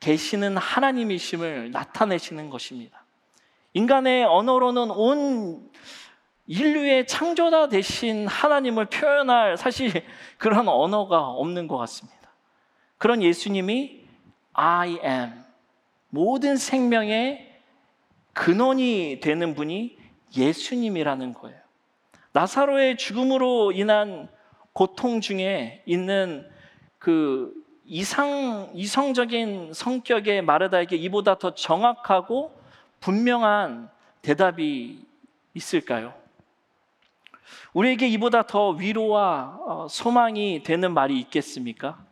계시는 0.00 0.58
하나님이심을 0.58 1.70
나타내시는 1.70 2.50
것입니다. 2.50 3.06
인간의 3.72 4.24
언어로는 4.24 4.90
온 4.90 5.70
인류의 6.46 7.06
창조자 7.06 7.70
되신 7.70 8.26
하나님을 8.26 8.84
표현할 8.84 9.56
사실 9.56 10.04
그런 10.36 10.68
언어가 10.68 11.22
없는 11.28 11.68
것 11.68 11.78
같습니다. 11.78 12.23
그런 13.04 13.22
예수님이 13.22 14.00
I 14.54 14.98
am 15.04 15.44
모든 16.08 16.56
생명의 16.56 17.60
근원이 18.32 19.20
되는 19.22 19.54
분이 19.54 19.98
예수님이라는 20.34 21.34
거예요. 21.34 21.58
나사로의 22.32 22.96
죽음으로 22.96 23.72
인한 23.72 24.30
고통 24.72 25.20
중에 25.20 25.82
있는 25.84 26.48
그 26.98 27.52
이상 27.84 28.70
이성적인 28.72 29.74
성격의 29.74 30.40
마르다에게 30.40 30.96
이보다 30.96 31.36
더 31.36 31.54
정확하고 31.54 32.58
분명한 33.00 33.90
대답이 34.22 35.04
있을까요? 35.52 36.14
우리에게 37.74 38.08
이보다 38.08 38.46
더 38.46 38.70
위로와 38.70 39.58
어, 39.60 39.88
소망이 39.90 40.62
되는 40.62 40.94
말이 40.94 41.20
있겠습니까? 41.20 42.03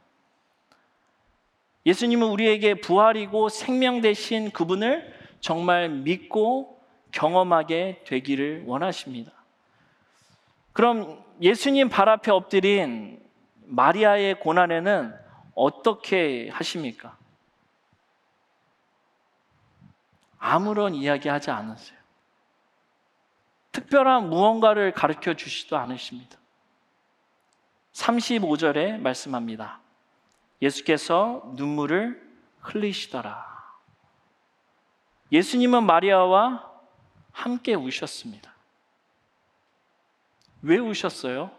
예수님은 1.85 2.29
우리에게 2.29 2.75
부활이고 2.75 3.49
생명 3.49 4.01
되신 4.01 4.51
그분을 4.53 5.13
정말 5.41 5.89
믿고 5.89 6.81
경험하게 7.11 8.05
되기를 8.07 8.65
원하십니다. 8.67 9.33
그럼 10.73 11.23
예수님 11.41 11.89
발 11.89 12.09
앞에 12.09 12.31
엎드린 12.31 13.21
마리아의 13.65 14.41
고난에는 14.41 15.15
어떻게 15.55 16.49
하십니까? 16.51 17.17
아무런 20.39 20.95
이야기 20.95 21.29
하지 21.29 21.51
않으세요. 21.51 21.99
특별한 23.73 24.29
무언가를 24.29 24.93
가르쳐 24.93 25.35
주시도 25.35 25.77
않으십니다. 25.77 26.39
35절에 27.93 28.99
말씀합니다. 28.99 29.81
예수께서 30.63 31.43
눈물을 31.57 32.23
흘리시더라. 32.61 33.51
예수님은 35.33 35.85
마리아와 35.85 36.71
함께 37.33 37.75
우셨습니다. 37.75 38.55
왜 40.63 40.79
우셨어요? 40.79 41.51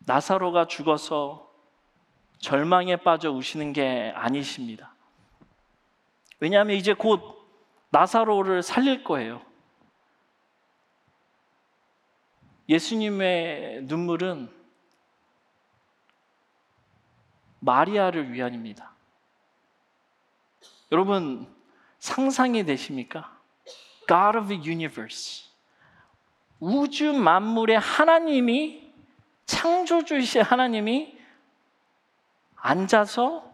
나사로가 0.00 0.66
죽어서 0.66 1.50
절망에 2.38 2.96
빠져 2.96 3.32
우시는 3.32 3.72
게 3.72 4.12
아니십니다. 4.14 4.94
왜냐하면 6.38 6.76
이제 6.76 6.94
곧 6.94 7.38
나사로를 7.90 8.62
살릴 8.62 9.02
거예요. 9.02 9.42
예수님의 12.68 13.82
눈물은 13.82 14.59
마리아를 17.60 18.32
위한입니다. 18.32 18.90
여러분 20.92 21.46
상상이 21.98 22.64
되십니까? 22.64 23.38
God 24.08 24.38
of 24.38 24.48
the 24.48 24.60
universe. 24.62 25.48
우주 26.58 27.12
만물의 27.12 27.78
하나님이 27.78 28.92
창조주이신 29.46 30.42
하나님이 30.42 31.16
앉아서 32.56 33.50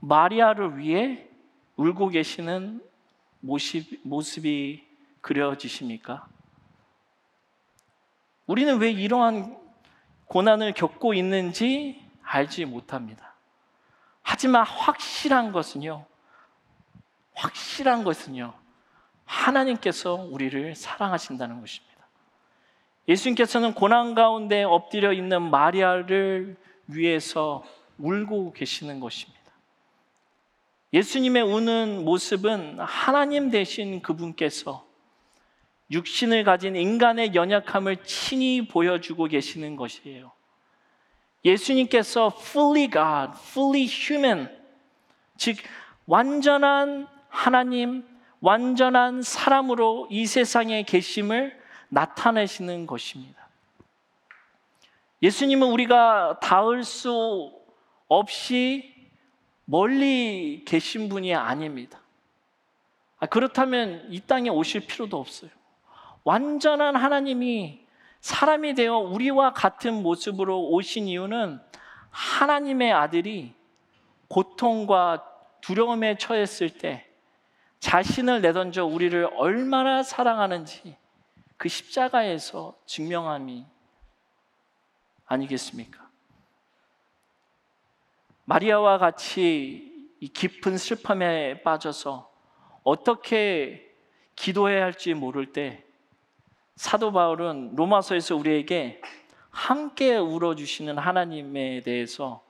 마리아를 0.00 0.78
위해 0.78 1.28
울고 1.76 2.08
계시는 2.08 2.82
모습, 3.40 3.84
모습이 4.02 4.86
그려지십니까? 5.20 6.26
우리는 8.46 8.78
왜 8.78 8.90
이러한 8.90 9.58
고난을 10.26 10.72
겪고 10.72 11.14
있는지 11.14 12.02
알지 12.22 12.64
못합니다. 12.64 13.25
하지만 14.28 14.66
확실한 14.66 15.52
것은요, 15.52 16.04
확실한 17.34 18.02
것은요, 18.02 18.54
하나님께서 19.24 20.14
우리를 20.14 20.74
사랑하신다는 20.74 21.60
것입니다. 21.60 22.08
예수님께서는 23.06 23.72
고난 23.74 24.16
가운데 24.16 24.64
엎드려 24.64 25.12
있는 25.12 25.48
마리아를 25.48 26.56
위해서 26.88 27.62
울고 27.98 28.52
계시는 28.52 28.98
것입니다. 28.98 29.40
예수님의 30.92 31.42
우는 31.42 32.04
모습은 32.04 32.80
하나님 32.80 33.48
되신 33.52 34.02
그분께서 34.02 34.84
육신을 35.92 36.42
가진 36.42 36.74
인간의 36.74 37.36
연약함을 37.36 38.02
친히 38.02 38.66
보여주고 38.66 39.26
계시는 39.26 39.76
것이에요. 39.76 40.32
예수님께서 41.46 42.32
fully 42.36 42.90
God, 42.90 43.38
fully 43.38 43.86
human, 43.86 44.50
즉 45.36 45.56
완전한 46.06 47.06
하나님, 47.28 48.04
완전한 48.40 49.22
사람으로 49.22 50.08
이 50.10 50.26
세상에 50.26 50.82
계심을 50.82 51.56
나타내시는 51.88 52.86
것입니다. 52.86 53.46
예수님은 55.22 55.68
우리가 55.68 56.40
닿을 56.40 56.82
수 56.82 57.52
없이 58.08 58.94
멀리 59.64 60.64
계신 60.66 61.08
분이 61.08 61.34
아닙니다. 61.34 62.00
아, 63.18 63.26
그렇다면 63.26 64.06
이 64.10 64.20
땅에 64.20 64.50
오실 64.50 64.86
필요도 64.86 65.18
없어요. 65.18 65.50
완전한 66.24 66.96
하나님이 66.96 67.85
사람이 68.26 68.74
되어 68.74 68.98
우리와 68.98 69.52
같은 69.52 70.02
모습으로 70.02 70.70
오신 70.70 71.06
이유는 71.06 71.60
하나님의 72.10 72.92
아들이 72.92 73.54
고통과 74.26 75.24
두려움에 75.60 76.18
처했을 76.18 76.76
때 76.76 77.06
자신을 77.78 78.40
내던져 78.40 78.84
우리를 78.84 79.30
얼마나 79.36 80.02
사랑하는지 80.02 80.96
그 81.56 81.68
십자가에서 81.68 82.76
증명함이 82.84 83.64
아니겠습니까? 85.26 86.10
마리아와 88.44 88.98
같이 88.98 90.10
이 90.18 90.26
깊은 90.26 90.78
슬픔에 90.78 91.62
빠져서 91.62 92.28
어떻게 92.82 93.88
기도해야 94.34 94.82
할지 94.82 95.14
모를 95.14 95.52
때 95.52 95.85
사도 96.76 97.10
바울은 97.10 97.74
로마서에서 97.74 98.36
우리에게 98.36 99.00
함께 99.48 100.18
울어주시는 100.18 100.98
하나님에 100.98 101.80
대해서 101.80 102.44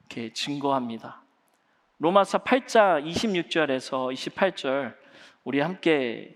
이렇게 0.00 0.32
증거합니다. 0.32 1.22
로마서 1.98 2.38
8장 2.38 3.06
26절에서 3.06 4.12
28절 4.14 4.96
우리 5.44 5.60
함께 5.60 6.34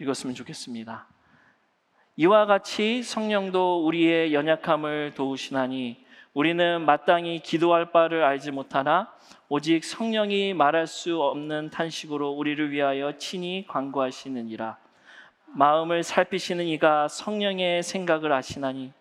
읽었으면 0.00 0.34
좋겠습니다. 0.34 1.06
이와 2.16 2.46
같이 2.46 3.04
성령도 3.04 3.86
우리의 3.86 4.34
연약함을 4.34 5.14
도우시나니 5.14 6.04
우리는 6.34 6.84
마땅히 6.84 7.38
기도할 7.38 7.92
바를 7.92 8.24
알지 8.24 8.50
못하나 8.50 9.12
오직 9.48 9.84
성령이 9.84 10.52
말할 10.54 10.88
수 10.88 11.22
없는 11.22 11.70
탄식으로 11.70 12.30
우리를 12.32 12.72
위하여 12.72 13.16
친히 13.18 13.64
간구하시느니라. 13.68 14.87
마음을 15.54 16.02
살피시는 16.02 16.64
이가 16.66 17.08
성령의 17.08 17.82
생각을 17.82 18.32
아시나니 18.32 18.92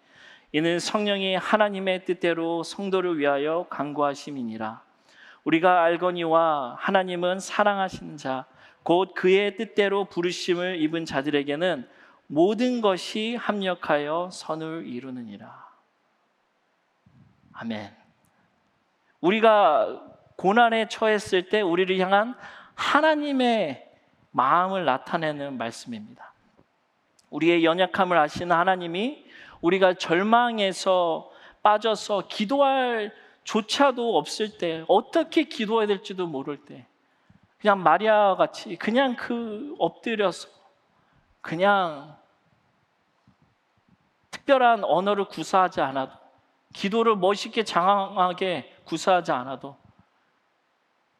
이는 0.51 0.79
성령이 0.79 1.35
하나님의 1.35 2.05
뜻대로 2.05 2.63
성도를 2.63 3.17
위하여 3.17 3.67
간구하심이니라. 3.69 4.81
우리가 5.43 5.83
알거니와 5.83 6.75
하나님은 6.79 7.39
사랑하시는 7.39 8.17
자, 8.17 8.45
곧 8.83 9.13
그의 9.13 9.55
뜻대로 9.57 10.05
부르심을 10.05 10.81
입은 10.81 11.05
자들에게는 11.05 11.87
모든 12.27 12.81
것이 12.81 13.35
합력하여 13.35 14.29
선을 14.31 14.87
이루느니라. 14.87 15.67
아멘. 17.53 17.93
우리가 19.21 20.01
고난에 20.35 20.87
처했을 20.87 21.49
때 21.49 21.61
우리를 21.61 21.97
향한 21.99 22.35
하나님의 22.75 23.89
마음을 24.31 24.85
나타내는 24.85 25.57
말씀입니다. 25.57 26.33
우리의 27.29 27.65
연약함을 27.65 28.17
아시는 28.17 28.55
하나님이 28.55 29.25
우리가 29.61 29.95
절망에서 29.95 31.31
빠져서 31.63 32.27
기도할 32.27 33.13
조차도 33.43 34.17
없을 34.17 34.57
때 34.57 34.83
어떻게 34.87 35.43
기도해야 35.43 35.87
될지도 35.87 36.27
모를 36.27 36.57
때 36.65 36.85
그냥 37.59 37.81
마리아 37.81 38.35
같이 38.35 38.75
그냥 38.75 39.15
그 39.15 39.75
엎드려서 39.79 40.49
그냥 41.41 42.15
특별한 44.31 44.83
언어를 44.83 45.25
구사하지 45.25 45.81
않아도 45.81 46.13
기도를 46.73 47.15
멋있게 47.15 47.63
장황하게 47.63 48.75
구사하지 48.83 49.31
않아도 49.31 49.77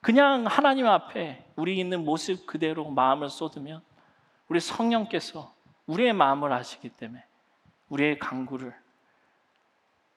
그냥 0.02 0.46
하나님 0.46 0.88
앞에 0.88 1.46
우리 1.56 1.80
있는 1.80 2.06
모습 2.06 2.46
그대로 2.46 2.90
마음을 2.90 3.30
쏟으면 3.30 3.82
우리 4.48 4.60
성령께서 4.60 5.57
우리의 5.88 6.14
마음을 6.14 6.54
아시기 6.54 6.90
때문에 6.90 7.24
우리의 7.90 8.20
강구를 8.20 8.74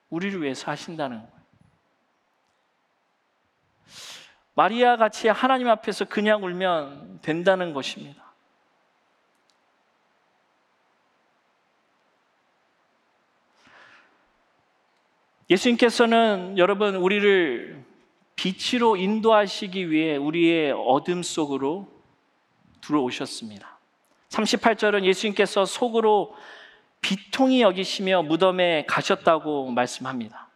우리를 0.09 0.41
위해서 0.41 0.69
하신다는 0.69 1.17
거예요. 1.17 1.41
마리아 4.53 4.97
같이 4.97 5.29
하나님 5.29 5.69
앞에서 5.69 6.05
그냥 6.05 6.43
울면 6.43 7.19
된다는 7.21 7.73
것입니다. 7.73 8.31
예수님께서는 15.49 16.57
여러분 16.57 16.95
우리를 16.95 17.83
빛으로 18.35 18.95
인도하시기 18.95 19.89
위해 19.89 20.15
우리의 20.15 20.71
어둠 20.71 21.23
속으로 21.23 21.89
들어오셨습니다. 22.81 23.80
38절은 24.31 25.03
예수님께서 25.03 25.65
속으로 25.65 26.33
비통이 27.01 27.61
여기시며 27.61 28.23
무덤에 28.23 28.85
가셨다고 28.87 29.71
말씀합니다. 29.71 30.49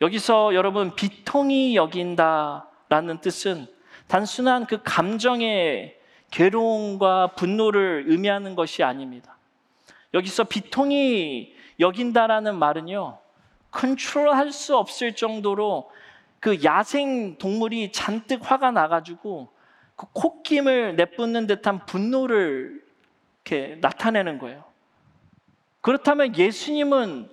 여기서 0.00 0.54
여러분 0.54 0.94
비통이 0.94 1.74
여긴다라는 1.74 3.20
뜻은 3.20 3.66
단순한 4.06 4.66
그 4.66 4.82
감정의 4.82 5.96
괴로움과 6.30 7.28
분노를 7.28 8.04
의미하는 8.08 8.54
것이 8.54 8.82
아닙니다. 8.82 9.36
여기서 10.14 10.44
비통이 10.44 11.54
여긴다라는 11.80 12.58
말은요. 12.58 13.18
컨트롤 13.70 14.34
할 14.34 14.52
수 14.52 14.76
없을 14.76 15.14
정도로 15.14 15.90
그 16.40 16.62
야생 16.64 17.38
동물이 17.38 17.92
잔뜩 17.92 18.50
화가 18.50 18.70
나가지고 18.70 19.48
그 19.96 20.06
콧김을 20.12 20.96
내뿜는 20.96 21.46
듯한 21.46 21.84
분노를 21.86 22.87
이렇게 23.48 23.76
나타내는 23.80 24.38
거예요. 24.38 24.64
그렇다면 25.80 26.36
예수님은 26.36 27.30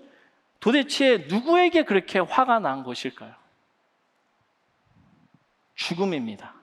도대체 0.59 1.25
누구에게 1.29 1.83
그렇게 1.83 2.19
화가 2.19 2.59
난 2.59 2.83
것일까요? 2.83 3.33
죽음입니다. 5.75 6.53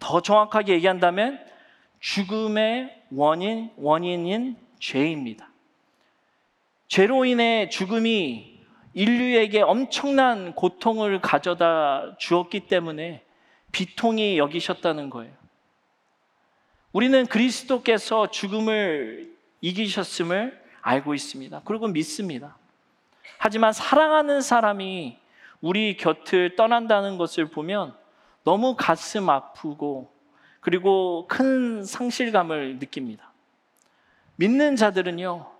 더 0.00 0.20
정확하게 0.20 0.74
얘기한다면 0.74 1.44
죽음의 2.00 3.04
원인, 3.12 3.70
원인인 3.76 4.56
죄입니다. 4.80 5.48
죄로 6.88 7.24
인해 7.24 7.68
죽음이 7.68 8.58
인류에게 8.94 9.62
엄청난 9.62 10.54
고통을 10.54 11.20
가져다 11.20 12.16
주었기 12.18 12.66
때문에 12.66 13.24
비통이 13.70 14.38
여기셨다는 14.38 15.10
거예요. 15.10 15.37
우리는 16.92 17.26
그리스도께서 17.26 18.30
죽음을 18.30 19.30
이기셨음을 19.60 20.62
알고 20.80 21.14
있습니다. 21.14 21.62
그리고 21.64 21.88
믿습니다. 21.88 22.56
하지만 23.38 23.72
사랑하는 23.72 24.40
사람이 24.40 25.18
우리 25.60 25.96
곁을 25.96 26.56
떠난다는 26.56 27.18
것을 27.18 27.50
보면 27.50 27.94
너무 28.44 28.74
가슴 28.76 29.28
아프고 29.28 30.10
그리고 30.60 31.26
큰 31.28 31.84
상실감을 31.84 32.78
느낍니다. 32.78 33.32
믿는 34.36 34.76
자들은요, 34.76 35.50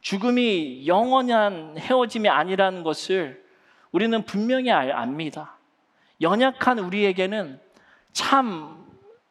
죽음이 0.00 0.86
영원한 0.86 1.76
헤어짐이 1.78 2.28
아니라는 2.28 2.82
것을 2.82 3.44
우리는 3.92 4.24
분명히 4.24 4.70
압니다. 4.70 5.56
연약한 6.20 6.78
우리에게는 6.78 7.60
참, 8.12 8.86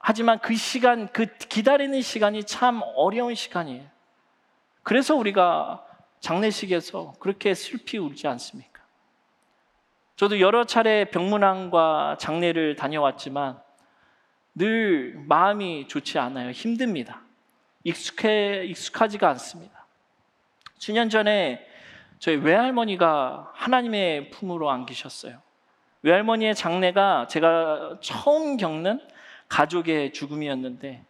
하지만 0.07 0.37
그 0.37 0.53
시간, 0.53 1.07
그 1.07 1.25
기다리는 1.25 1.99
시간이 1.99 2.43
참 2.43 2.83
어려운 2.95 3.33
시간이에요. 3.33 3.83
그래서 4.83 5.15
우리가 5.15 5.83
장례식에서 6.19 7.15
그렇게 7.19 7.55
슬피 7.55 7.97
울지 7.97 8.27
않습니까? 8.27 8.83
저도 10.15 10.39
여러 10.39 10.65
차례 10.65 11.05
병문안과 11.05 12.17
장례를 12.19 12.75
다녀왔지만 12.75 13.59
늘 14.53 15.15
마음이 15.25 15.87
좋지 15.87 16.19
않아요. 16.19 16.51
힘듭니다. 16.51 17.21
익숙해, 17.83 18.63
익숙하지가 18.65 19.27
않습니다. 19.29 19.87
수년 20.77 21.09
전에 21.09 21.65
저희 22.19 22.35
외할머니가 22.35 23.53
하나님의 23.55 24.29
품으로 24.29 24.69
안기셨어요. 24.69 25.41
외할머니의 26.03 26.53
장례가 26.53 27.25
제가 27.25 27.97
처음 28.01 28.57
겪는 28.57 29.14
가족의 29.55 30.11
죽음이었는데 30.11 31.01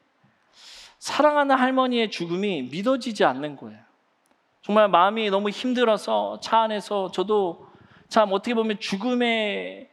사랑하는 0.99 1.55
할머니의 1.55 2.11
죽음이 2.11 2.69
믿어지지 2.71 3.25
않는 3.25 3.55
거예요. 3.55 3.79
정말 4.61 4.87
마음이 4.87 5.31
너무 5.31 5.49
힘들어서 5.49 6.39
차 6.41 6.59
안에서 6.61 7.11
저도 7.11 7.67
참 8.07 8.31
어떻게 8.33 8.53
보면 8.53 8.79
죽음에 8.79 9.89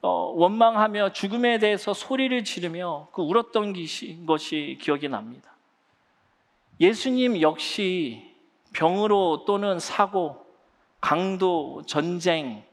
어, 0.00 0.32
원망하며 0.34 1.12
죽음에 1.12 1.58
대해서 1.58 1.92
소리를 1.92 2.42
지르며 2.42 3.08
그 3.12 3.20
울었던 3.20 3.74
것이, 3.74 4.18
것이 4.26 4.78
기억이 4.80 5.10
납니다. 5.10 5.50
예수님 6.80 7.42
역시 7.42 8.34
병으로 8.72 9.44
또는 9.46 9.78
사고, 9.78 10.46
강도, 11.02 11.82
전쟁, 11.86 12.64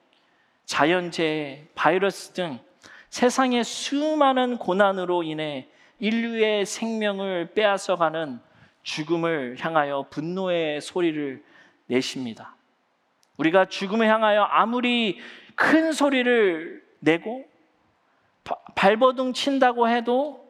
자연재해, 0.64 1.66
바이러스 1.76 2.32
등 2.32 2.60
세상의 3.18 3.64
수많은 3.64 4.60
고난으로 4.60 5.24
인해 5.24 5.68
인류의 5.98 6.68
생명을 6.68 7.56
빼앗아가는 7.56 8.40
죽음을 8.84 9.56
향하여 9.60 10.06
분노의 10.12 10.82
소리를 10.82 11.44
내십니다. 11.88 12.56
우리가 13.38 13.66
죽음을 13.66 14.08
향하여 14.08 14.44
아무리 14.44 15.18
큰 15.56 15.94
소리를 15.94 16.86
내고 17.00 17.44
발버둥 18.76 19.34
친다고 19.34 19.90
해도 19.90 20.48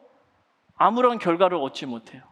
아무런 0.76 1.18
결과를 1.18 1.56
얻지 1.56 1.86
못해요. 1.86 2.22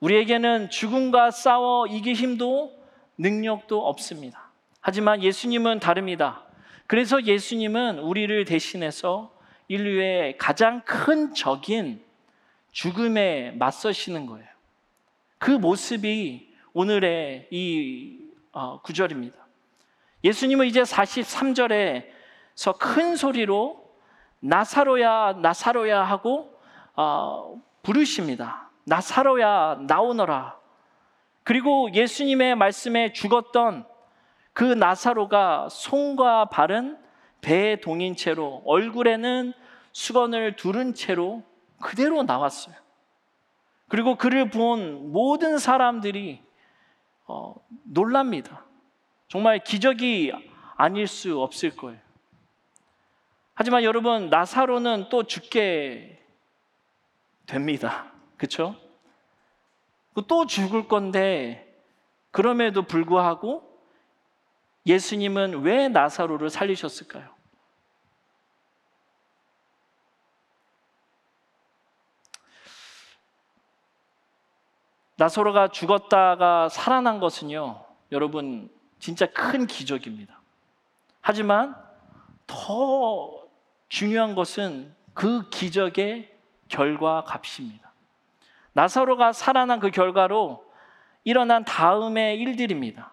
우리에게는 0.00 0.70
죽음과 0.70 1.30
싸워 1.30 1.86
이길 1.86 2.14
힘도 2.14 2.76
능력도 3.16 3.86
없습니다. 3.86 4.50
하지만 4.80 5.22
예수님은 5.22 5.78
다릅니다. 5.78 6.47
그래서 6.88 7.22
예수님은 7.22 7.98
우리를 7.98 8.46
대신해서 8.46 9.30
인류의 9.68 10.38
가장 10.38 10.80
큰 10.86 11.34
적인 11.34 12.02
죽음에 12.72 13.50
맞서시는 13.52 14.24
거예요. 14.24 14.48
그 15.36 15.50
모습이 15.50 16.48
오늘의 16.72 17.48
이 17.50 18.20
어, 18.52 18.80
구절입니다. 18.80 19.36
예수님은 20.24 20.66
이제 20.66 20.80
43절에서 20.80 22.78
큰 22.78 23.16
소리로 23.16 23.86
나사로야 24.40 25.34
나사로야 25.42 26.02
하고 26.02 26.58
어, 26.96 27.60
부르십니다. 27.82 28.70
나사로야 28.84 29.80
나오너라. 29.86 30.56
그리고 31.44 31.92
예수님의 31.92 32.56
말씀에 32.56 33.12
죽었던 33.12 33.86
그 34.58 34.64
나사로가 34.64 35.68
손과 35.68 36.46
발은 36.46 36.98
배에 37.42 37.76
동인 37.76 38.16
채로 38.16 38.60
얼굴에는 38.66 39.52
수건을 39.92 40.56
두른 40.56 40.94
채로 40.94 41.44
그대로 41.80 42.24
나왔어요. 42.24 42.74
그리고 43.86 44.16
그를 44.16 44.50
본 44.50 45.12
모든 45.12 45.58
사람들이 45.58 46.42
어, 47.28 47.54
놀랍니다. 47.84 48.64
정말 49.28 49.62
기적이 49.62 50.32
아닐 50.76 51.06
수 51.06 51.40
없을 51.40 51.76
거예요. 51.76 52.00
하지만 53.54 53.84
여러분 53.84 54.28
나사로는 54.28 55.08
또 55.08 55.22
죽게 55.22 56.20
됩니다. 57.46 58.10
그렇죠? 58.36 58.74
또 60.26 60.46
죽을 60.46 60.88
건데 60.88 61.80
그럼에도 62.32 62.82
불구하고 62.82 63.67
예수님은 64.86 65.62
왜 65.62 65.88
나사로를 65.88 66.50
살리셨을까요? 66.50 67.38
나사로가 75.16 75.68
죽었다가 75.68 76.68
살아난 76.68 77.18
것은요, 77.18 77.84
여러분, 78.12 78.70
진짜 79.00 79.26
큰 79.26 79.66
기적입니다. 79.66 80.40
하지만 81.20 81.76
더 82.46 83.44
중요한 83.88 84.34
것은 84.34 84.94
그 85.14 85.48
기적의 85.50 86.32
결과 86.68 87.24
값입니다. 87.24 87.92
나사로가 88.72 89.32
살아난 89.32 89.80
그 89.80 89.90
결과로 89.90 90.64
일어난 91.24 91.64
다음의 91.64 92.38
일들입니다. 92.38 93.12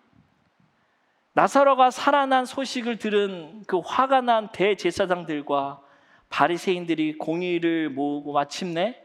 나사로가 1.36 1.91
살아난 1.91 2.45
소식을 2.45 2.98
들은 2.98 3.63
그 3.67 3.80
화가 3.80 4.21
난 4.21 4.48
대제사장들과 4.54 5.82
바리새인들이 6.30 7.17
공의를 7.17 7.89
모으고 7.89 8.32
마침내 8.32 8.95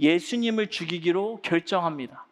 예수님을 0.00 0.66
죽이기로 0.66 1.42
결정합니다. 1.42 2.26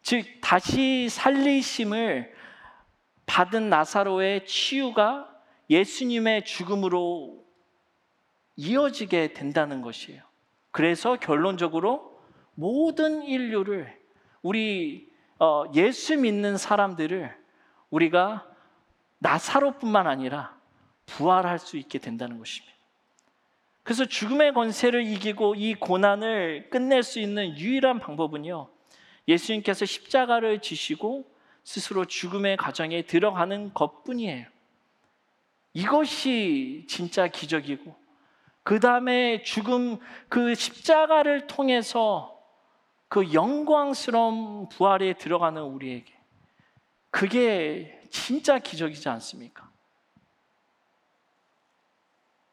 즉 0.00 0.24
다시 0.40 1.08
살리심을 1.08 2.32
받은 3.26 3.68
나사로의 3.68 4.46
치유가 4.46 5.28
예수님의 5.68 6.44
죽음으로 6.44 7.44
이어지게 8.54 9.32
된다는 9.32 9.82
것이에요. 9.82 10.22
그래서 10.70 11.16
결론적으로 11.16 12.16
모든 12.54 13.24
인류를 13.24 13.92
우리 14.40 15.10
어, 15.40 15.64
예수 15.74 16.16
믿는 16.16 16.56
사람들을 16.56 17.36
우리가 17.90 18.53
나사로뿐만 19.24 20.06
아니라 20.06 20.54
부활할 21.06 21.58
수 21.58 21.78
있게 21.78 21.98
된다는 21.98 22.38
것입니다. 22.38 22.74
그래서 23.82 24.04
죽음의 24.04 24.52
권세를 24.52 25.06
이기고 25.06 25.54
이 25.56 25.74
고난을 25.74 26.68
끝낼 26.70 27.02
수 27.02 27.20
있는 27.20 27.56
유일한 27.58 28.00
방법은요. 28.00 28.68
예수님께서 29.26 29.86
십자가를 29.86 30.60
지시고 30.60 31.26
스스로 31.64 32.04
죽음의 32.04 32.58
과정에 32.58 33.02
들어가는 33.02 33.72
것뿐이에요. 33.72 34.46
이것이 35.72 36.84
진짜 36.86 37.26
기적이고 37.26 37.96
그 38.62 38.78
다음에 38.78 39.42
죽음 39.42 39.98
그 40.28 40.54
십자가를 40.54 41.46
통해서 41.46 42.38
그 43.08 43.32
영광스러운 43.32 44.68
부활에 44.68 45.14
들어가는 45.14 45.62
우리에게 45.62 46.12
그게 47.10 48.03
진짜 48.14 48.60
기적이지 48.60 49.08
않습니까? 49.08 49.68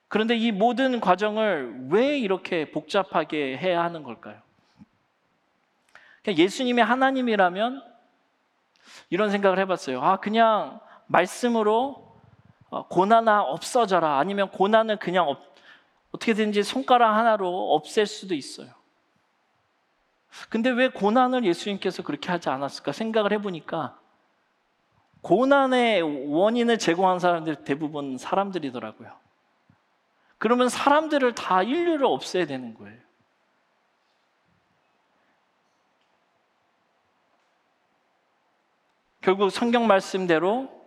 그런데 0.07 0.35
이 0.35 0.51
모든 0.51 0.99
과정을 0.99 1.87
왜 1.91 2.17
이렇게 2.17 2.71
복잡하게 2.71 3.57
해야 3.57 3.83
하는 3.83 4.01
걸까요? 4.01 4.41
예수님이 6.27 6.81
하나님이라면 6.81 7.83
이런 9.11 9.29
생각을 9.29 9.59
해봤어요. 9.59 10.01
아, 10.01 10.17
그냥 10.17 10.79
말씀으로 11.05 12.11
어, 12.71 12.87
고난아 12.87 13.43
없어져라. 13.43 14.17
아니면 14.17 14.49
고난을 14.49 14.97
그냥 14.97 15.29
없, 15.29 15.39
어떻게든지 16.11 16.63
손가락 16.63 17.15
하나로 17.15 17.75
없앨 17.75 18.07
수도 18.07 18.33
있어요. 18.33 18.69
근데 20.49 20.71
왜 20.71 20.89
고난을 20.89 21.45
예수님께서 21.45 22.01
그렇게 22.01 22.31
하지 22.31 22.49
않았을까 22.49 22.93
생각을 22.93 23.31
해보니까 23.33 24.00
고난의 25.21 26.01
원인을 26.01 26.77
제공한 26.77 27.19
사람들 27.19 27.63
대부분 27.63 28.17
사람들이더라고요. 28.17 29.11
그러면 30.37 30.69
사람들을 30.69 31.35
다 31.35 31.61
인류를 31.61 32.05
없애야 32.05 32.45
되는 32.45 32.73
거예요. 32.73 32.99
결국 39.21 39.51
성경 39.51 39.85
말씀대로 39.85 40.81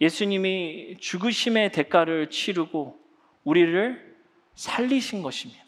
예수님이 0.00 0.96
죽으심의 0.98 1.72
대가를 1.72 2.30
치르고 2.30 2.98
우리를 3.44 4.16
살리신 4.54 5.22
것입니다. 5.22 5.62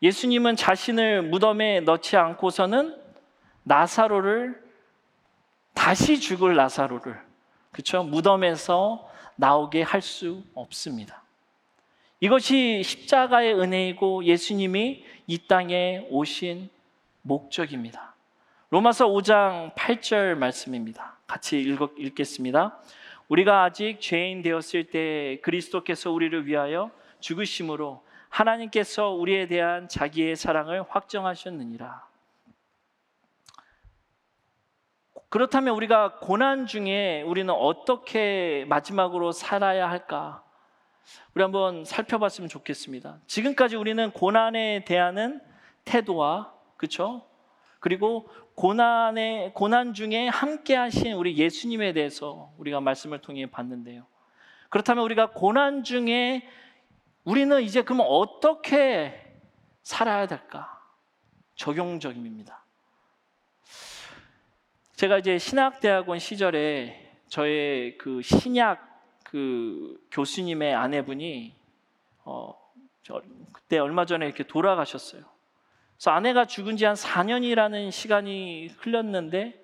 예수님은 0.00 0.54
자신을 0.54 1.22
무덤에 1.22 1.80
넣지 1.80 2.16
않고서는 2.16 2.96
나사로를 3.64 4.63
다시 5.74 6.18
죽을 6.20 6.56
나사로를 6.56 7.20
그렇죠? 7.72 8.02
무덤에서 8.04 9.08
나오게 9.36 9.82
할 9.82 10.00
수 10.00 10.42
없습니다. 10.54 11.22
이것이 12.20 12.82
십자가의 12.82 13.54
은혜이고 13.54 14.24
예수님이 14.24 15.04
이 15.26 15.38
땅에 15.46 16.06
오신 16.08 16.70
목적입니다. 17.22 18.14
로마서 18.70 19.08
5장 19.08 19.74
8절 19.74 20.36
말씀입니다. 20.36 21.18
같이 21.26 21.60
읽, 21.60 21.78
읽겠습니다. 21.98 22.78
우리가 23.28 23.64
아직 23.64 24.00
죄인 24.00 24.42
되었을 24.42 24.84
때 24.84 25.38
그리스도께서 25.42 26.10
우리를 26.10 26.46
위하여 26.46 26.90
죽으심으로 27.20 28.02
하나님께서 28.28 29.10
우리에 29.10 29.46
대한 29.46 29.88
자기의 29.88 30.36
사랑을 30.36 30.84
확정하셨느니라. 30.88 32.13
그렇다면 35.34 35.74
우리가 35.74 36.20
고난 36.20 36.64
중에 36.64 37.22
우리는 37.22 37.52
어떻게 37.52 38.64
마지막으로 38.68 39.32
살아야 39.32 39.90
할까? 39.90 40.44
우리 41.34 41.42
한번 41.42 41.84
살펴봤으면 41.84 42.48
좋겠습니다. 42.48 43.18
지금까지 43.26 43.74
우리는 43.74 44.12
고난에 44.12 44.84
대한 44.84 45.40
태도와 45.84 46.54
그렇죠? 46.76 47.26
그리고 47.80 48.28
고난의 48.54 49.54
고난 49.54 49.92
중에 49.92 50.28
함께 50.28 50.76
하신 50.76 51.14
우리 51.14 51.36
예수님에 51.36 51.94
대해서 51.94 52.52
우리가 52.58 52.80
말씀을 52.80 53.20
통해 53.20 53.50
봤는데요. 53.50 54.06
그렇다면 54.68 55.02
우리가 55.02 55.30
고난 55.30 55.82
중에 55.82 56.48
우리는 57.24 57.60
이제 57.60 57.82
그러면 57.82 58.06
어떻게 58.08 59.20
살아야 59.82 60.28
될까? 60.28 60.80
적용적입니다. 61.56 62.63
제가 64.96 65.18
이제 65.18 65.38
신학대학원 65.38 66.20
시절에 66.20 67.10
저의 67.26 67.98
그 67.98 68.22
신약 68.22 68.94
그 69.24 70.00
교수님의 70.12 70.72
아내분이 70.72 71.52
어, 72.24 72.54
그때 73.52 73.78
얼마 73.78 74.06
전에 74.06 74.24
이렇게 74.24 74.44
돌아가셨어요. 74.44 75.22
그래서 75.96 76.10
아내가 76.12 76.46
죽은 76.46 76.76
지 76.76 76.84
한 76.84 76.94
4년이라는 76.94 77.90
시간이 77.90 78.68
흘렀는데 78.78 79.60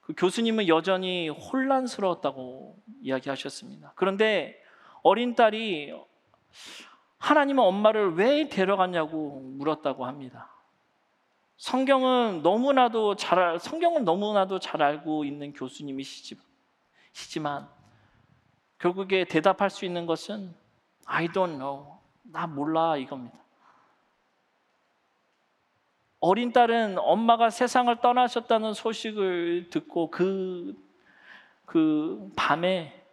그 0.00 0.14
교수님은 0.16 0.68
여전히 0.68 1.28
혼란스러웠다고 1.28 2.78
이야기하셨습니다. 3.02 3.92
그런데 3.94 4.58
어린 5.02 5.34
딸이 5.34 5.92
하나님은 7.18 7.62
엄마를 7.62 8.14
왜 8.14 8.48
데려갔냐고 8.48 9.40
물었다고 9.58 10.06
합니다. 10.06 10.55
성경은 11.56 12.42
너무나도 12.42 13.16
잘 13.16 13.58
성경을 13.58 14.04
너무나도 14.04 14.58
잘 14.58 14.82
알고 14.82 15.24
있는 15.24 15.52
교수님이시지만 15.54 16.36
결국에 18.78 19.24
대답할 19.24 19.70
수 19.70 19.84
있는 19.84 20.04
것은 20.06 20.54
I 21.06 21.28
don't 21.28 21.56
know. 21.56 21.96
나 22.24 22.46
몰라 22.46 22.96
이겁니다. 22.96 23.38
어린 26.20 26.52
딸은 26.52 26.98
엄마가 26.98 27.50
세상을 27.50 27.94
떠나셨다는 28.00 28.74
소식을 28.74 29.70
듣고 29.70 30.10
그, 30.10 30.74
그 31.64 32.30
밤에 32.36 33.04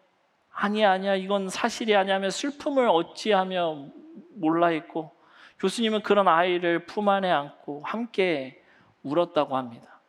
아니야, 0.51 0.91
아니야, 0.91 1.15
이건 1.15 1.49
사실이 1.49 1.95
아니하며 1.95 2.29
슬픔을 2.29 2.88
어찌하며 2.88 3.88
몰라 4.36 4.67
했고 4.67 5.12
교수님은 5.63 6.04
그런 6.04 6.28
아이를 6.28 6.86
품 6.86 7.10
안에 7.10 7.32
안고 7.32 7.82
함께 7.84 8.62
울었다고 9.02 9.58
합니다. 9.58 9.99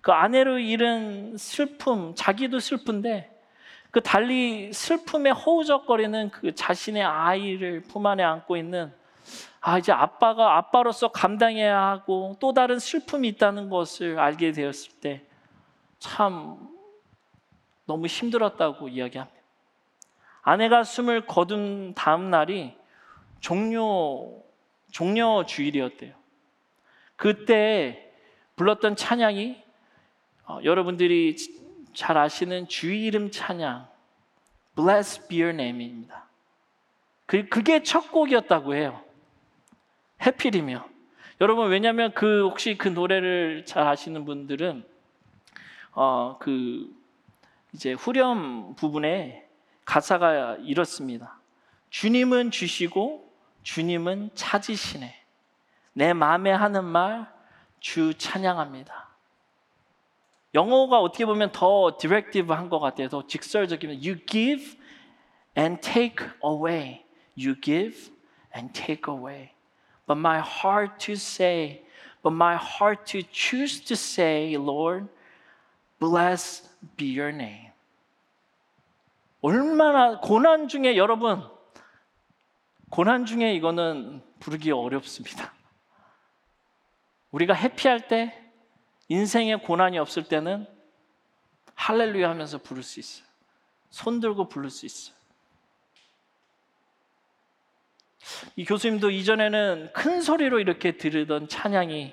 그 0.00 0.12
아내를 0.12 0.60
잃은 0.60 1.36
슬픔, 1.36 2.14
자기도 2.14 2.60
슬픈데 2.60 3.28
그 3.90 4.00
달리 4.00 4.72
슬픔에 4.72 5.30
허우적거리는 5.30 6.30
그 6.30 6.54
자신의 6.54 7.02
아이를 7.02 7.82
품 7.82 8.06
안에 8.06 8.22
안고 8.22 8.56
있는 8.56 8.92
아 9.60 9.78
이제 9.78 9.90
아빠가 9.90 10.56
아빠로서 10.56 11.08
감당해야 11.08 11.76
하고 11.80 12.36
또 12.38 12.52
다른 12.52 12.78
슬픔이 12.78 13.26
있다는 13.28 13.68
것을 13.68 14.20
알게 14.20 14.52
되었을 14.52 14.92
때 15.00 15.30
참 16.00 16.56
너무 17.86 18.06
힘들었다고 18.06 18.88
이야기합니다. 18.88 19.38
아내가 20.42 20.82
숨을 20.82 21.26
거둔 21.26 21.94
다음 21.94 22.30
날이 22.30 22.74
종료 23.40 24.42
종려 24.90 25.44
주일이었대요. 25.46 26.14
그때 27.16 28.12
불렀던 28.56 28.96
찬양이 28.96 29.62
어, 30.46 30.60
여러분들이 30.64 31.36
잘 31.94 32.16
아시는 32.16 32.68
주의 32.68 33.04
이름 33.04 33.30
찬양 33.30 33.88
Bless 34.74 35.28
be 35.28 35.42
your 35.42 35.54
name입니다. 35.54 36.26
그, 37.26 37.48
그게 37.48 37.82
첫 37.82 38.10
곡이었다고 38.10 38.74
해요. 38.74 39.02
해필이며. 40.24 40.88
여러분 41.40 41.70
왜냐하면 41.70 42.12
그 42.12 42.42
혹시 42.44 42.76
그 42.76 42.88
노래를 42.88 43.64
잘 43.66 43.86
아시는 43.86 44.24
분들은 44.24 44.84
어, 45.92 46.36
그 46.38 46.94
이제 47.72 47.92
후렴 47.92 48.74
부분에 48.74 49.46
가사가 49.84 50.56
이렇습니다. 50.60 51.38
주님은 51.90 52.50
주시고 52.50 53.29
주님은 53.62 54.30
찾으시네. 54.34 55.14
내 55.94 56.12
마음에 56.12 56.50
하는 56.50 56.84
말 56.84 57.40
주 57.80 58.14
찬양합니다. 58.14 59.08
영어가 60.54 61.00
어떻게 61.00 61.24
보면 61.24 61.52
더 61.52 61.96
디렉티브한 61.98 62.68
것 62.68 62.78
같아요. 62.78 63.08
더 63.08 63.26
직설적이면 63.26 63.96
you 63.96 64.18
give 64.26 64.78
and 65.56 65.80
take 65.80 66.26
away. 66.44 67.04
You 67.36 67.58
give 67.60 68.12
and 68.54 68.72
take 68.72 69.12
away. 69.12 69.52
But 70.06 70.18
my 70.18 70.40
heart 70.40 70.98
to 71.06 71.14
say, 71.14 71.84
but 72.22 72.34
my 72.34 72.56
heart 72.56 73.06
to 73.12 73.22
choose 73.32 73.80
to 73.84 73.94
say, 73.94 74.56
Lord, 74.56 75.08
blessed 75.98 76.68
be 76.96 77.06
your 77.18 77.32
name. 77.32 77.70
얼마나 79.40 80.18
고난 80.20 80.68
중에 80.68 80.96
여러분 80.96 81.42
고난 82.90 83.24
중에 83.24 83.54
이거는 83.54 84.22
부르기 84.40 84.72
어렵습니다. 84.72 85.52
우리가 87.30 87.54
해피할 87.54 88.08
때 88.08 88.36
인생에 89.08 89.56
고난이 89.56 89.98
없을 89.98 90.24
때는 90.24 90.66
할렐루야 91.76 92.28
하면서 92.28 92.58
부를 92.58 92.82
수 92.82 93.00
있어요. 93.00 93.26
손 93.90 94.20
들고 94.20 94.48
부를 94.48 94.70
수 94.70 94.86
있어요. 94.86 95.14
이 98.56 98.64
교수님도 98.64 99.10
이전에는 99.10 99.92
큰 99.94 100.20
소리로 100.20 100.60
이렇게 100.60 100.96
들으던 100.96 101.48
찬양이 101.48 102.12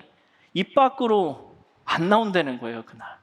입 0.53 0.73
밖으로 0.73 1.57
안 1.85 2.09
나온다는 2.09 2.59
거예요, 2.59 2.85
그날. 2.85 3.17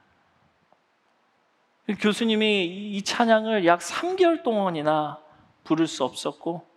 교수님이 1.99 2.65
이 2.95 3.01
찬양을 3.01 3.65
약 3.65 3.79
3개월 3.79 4.43
동안이나 4.43 5.21
부를 5.63 5.87
수 5.87 6.03
없었고 6.03 6.74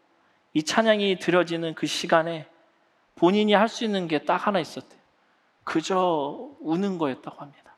이 0.55 0.63
찬양이 0.63 1.19
들어지는 1.19 1.75
그 1.75 1.87
시간에 1.87 2.47
본인이 3.17 3.53
할 3.53 3.69
수 3.69 3.85
있는 3.85 4.09
게 4.09 4.19
딱 4.25 4.47
하나 4.47 4.61
있었대요. 4.61 4.99
그저 5.65 6.51
우는 6.61 6.99
거였다고 6.99 7.41
합니다. 7.41 7.77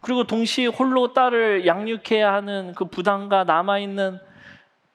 그리고 0.00 0.24
동시에 0.24 0.66
홀로 0.66 1.12
딸을 1.12 1.66
양육해야 1.66 2.32
하는 2.32 2.72
그 2.74 2.86
부담과 2.86 3.44
남아있는 3.44 4.18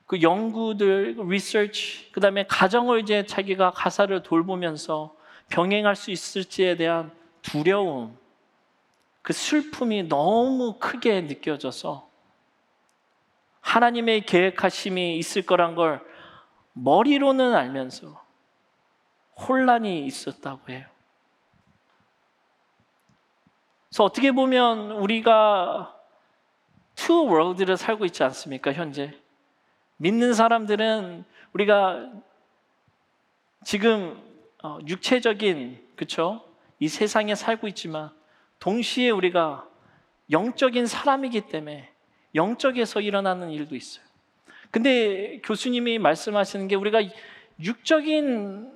그 0.08 0.22
연구들, 0.22 1.18
리서치, 1.28 2.12
그 2.12 2.20
다음에 2.20 2.46
가정을 2.48 3.02
이제 3.02 3.26
자기가 3.26 3.72
가사를 3.72 4.24
돌보면서 4.24 5.16
병행할 5.50 5.96
수 5.96 6.12
있을지에 6.12 6.76
대한 6.76 7.12
두려움, 7.42 8.18
그 9.22 9.34
슬픔이 9.34 10.04
너무 10.04 10.78
크게 10.80 11.22
느껴져서 11.22 12.08
하나님의 13.66 14.22
계획하심이 14.22 15.18
있을 15.18 15.42
거란 15.42 15.74
걸 15.74 16.00
머리로는 16.74 17.56
알면서 17.56 18.24
혼란이 19.36 20.06
있었다고 20.06 20.72
해요. 20.72 20.86
그래서 23.90 24.04
어떻게 24.04 24.32
보면 24.32 24.92
우리가 24.92 26.00
two 26.94 27.26
world를 27.26 27.76
살고 27.76 28.06
있지 28.06 28.24
않습니까, 28.24 28.72
현재? 28.72 29.20
믿는 29.98 30.36
사람들은 30.36 31.26
우리가 31.54 32.12
지금 33.64 34.22
어, 34.64 34.78
육체적인 34.86 35.94
그쵸? 35.96 36.46
이 36.80 36.88
세상에 36.88 37.34
살고 37.34 37.68
있지만 37.70 38.12
동시에 38.60 39.10
우리가 39.10 39.68
영적인 40.30 40.86
사람이기 40.86 41.48
때문에 41.48 41.95
영적에서 42.36 43.02
일어나는 43.02 43.50
일도 43.52 43.76
있어요. 43.76 44.06
근데 44.70 45.40
교수님이 45.44 46.00
말씀하시는 46.00 46.68
게 46.68 46.76
우리가 46.76 47.02
육적인 47.64 48.72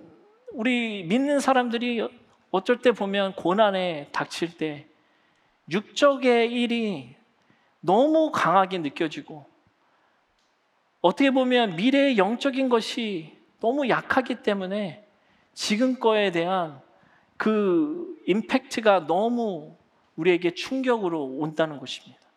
우리 0.53 1.03
믿는 1.03 1.39
사람들이 1.39 2.07
어쩔 2.51 2.81
때 2.81 2.91
보면 2.91 3.35
고난에 3.35 4.07
닥칠 4.11 4.57
때 4.57 4.87
육적의 5.69 6.51
일이 6.51 7.15
너무 7.81 8.31
강하게 8.31 8.79
느껴지고 8.79 9.45
어떻게 11.01 11.31
보면 11.31 11.75
미래의 11.75 12.17
영적인 12.17 12.69
것이 12.69 13.37
너무 13.59 13.87
약하기 13.87 14.41
때문에 14.41 15.05
지금 15.53 15.99
거에 15.99 16.31
대한 16.31 16.81
그 17.37 18.17
임팩트가 18.25 19.07
너무 19.07 19.75
우리에게 20.15 20.53
충격으로 20.53 21.23
온다는 21.23 21.79
것입니다. 21.79 22.28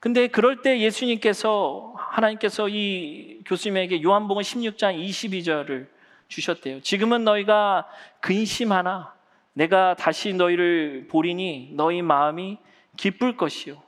근데 0.00 0.28
그럴 0.28 0.62
때 0.62 0.80
예수님께서 0.80 1.94
하나님께서 1.96 2.68
이 2.68 3.40
교수님에게 3.44 4.02
요한복음 4.02 4.42
16장 4.42 4.96
22절을 4.96 5.88
주셨대요. 6.28 6.80
지금은 6.82 7.24
너희가 7.24 7.88
근심하나 8.20 9.14
내가 9.54 9.94
다시 9.94 10.32
너희를 10.34 11.08
보리니 11.10 11.72
너희 11.72 12.02
마음이 12.02 12.58
기쁠 12.96 13.36
것이요 13.36 13.82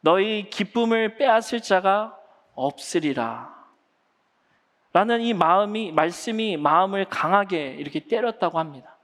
너희 0.00 0.50
기쁨을 0.50 1.16
빼앗을 1.16 1.62
자가 1.62 2.16
없으리라. 2.54 3.58
라는 4.92 5.20
이 5.20 5.32
마음이 5.32 5.92
말씀이 5.92 6.56
마음을 6.56 7.04
강하게 7.04 7.76
이렇게 7.78 8.00
때렸다고 8.00 8.58
합니다. 8.58 8.96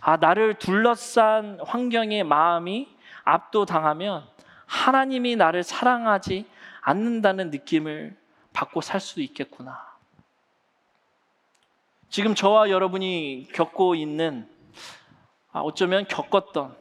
아, 0.00 0.16
나를 0.16 0.54
둘러싼 0.54 1.60
환경의 1.64 2.24
마음이 2.24 2.88
압도당하면 3.24 4.28
하나님이 4.70 5.34
나를 5.34 5.64
사랑하지 5.64 6.46
않는다는 6.80 7.50
느낌을 7.50 8.16
받고 8.52 8.80
살 8.80 9.00
수도 9.00 9.20
있겠구나. 9.20 9.90
지금 12.08 12.36
저와 12.36 12.70
여러분이 12.70 13.48
겪고 13.52 13.96
있는 13.96 14.48
아, 15.52 15.58
어쩌면 15.58 16.06
겪었던 16.06 16.76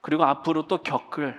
그리고 0.00 0.24
앞으로 0.24 0.66
또 0.66 0.78
겪을 0.78 1.38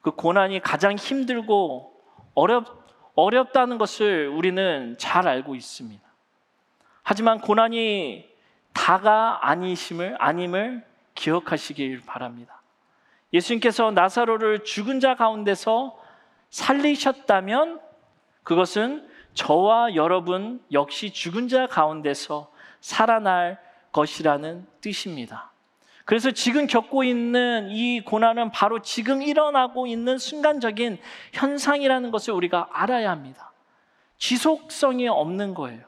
그 0.00 0.12
고난이 0.12 0.60
가장 0.60 0.94
힘들고 0.94 1.92
어렵, 2.34 2.86
어렵다는 3.14 3.76
것을 3.76 4.28
우리는 4.28 4.96
잘 4.98 5.28
알고 5.28 5.54
있습니다. 5.54 6.02
하지만 7.02 7.40
고난이 7.40 8.26
다가 8.72 9.46
아니심을 9.46 10.16
아님을 10.18 10.86
기억하시길 11.14 12.02
바랍니다. 12.06 12.59
예수님께서 13.32 13.90
나사로를 13.90 14.64
죽은 14.64 15.00
자 15.00 15.14
가운데서 15.14 15.98
살리셨다면 16.50 17.80
그것은 18.42 19.08
저와 19.34 19.94
여러분 19.94 20.60
역시 20.72 21.12
죽은 21.12 21.48
자 21.48 21.66
가운데서 21.66 22.50
살아날 22.80 23.58
것이라는 23.92 24.66
뜻입니다. 24.80 25.50
그래서 26.04 26.32
지금 26.32 26.66
겪고 26.66 27.04
있는 27.04 27.68
이 27.70 28.00
고난은 28.00 28.50
바로 28.50 28.82
지금 28.82 29.22
일어나고 29.22 29.86
있는 29.86 30.18
순간적인 30.18 30.98
현상이라는 31.32 32.10
것을 32.10 32.34
우리가 32.34 32.68
알아야 32.72 33.10
합니다. 33.10 33.52
지속성이 34.18 35.06
없는 35.06 35.54
거예요. 35.54 35.82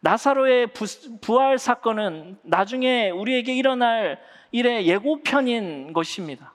나사로의 0.00 0.68
부, 0.68 0.86
부활 1.20 1.58
사건은 1.58 2.38
나중에 2.42 3.10
우리에게 3.10 3.54
일어날 3.54 4.20
일의 4.50 4.86
예고편인 4.86 5.92
것입니다. 5.92 6.51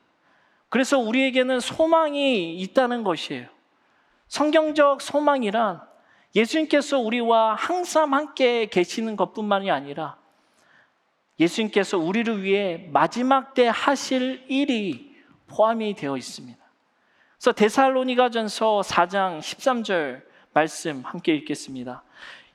그래서 0.70 1.00
우리에게는 1.00 1.60
소망이 1.60 2.58
있다는 2.60 3.04
것이에요. 3.04 3.48
성경적 4.28 5.02
소망이란 5.02 5.82
예수님께서 6.36 7.00
우리와 7.00 7.56
항상 7.56 8.14
함께 8.14 8.68
계시는 8.68 9.16
것뿐만이 9.16 9.72
아니라 9.72 10.18
예수님께서 11.40 11.98
우리를 11.98 12.44
위해 12.44 12.90
마지막 12.92 13.54
때 13.54 13.68
하실 13.68 14.44
일이 14.48 15.16
포함이 15.48 15.96
되어 15.96 16.18
있습니다. 16.18 16.58
그래서 17.38 17.52
데살로니가전서 17.54 18.82
4장 18.82 19.40
13절 19.40 20.24
말씀 20.54 21.02
함께 21.06 21.36
읽겠습니다. 21.36 22.04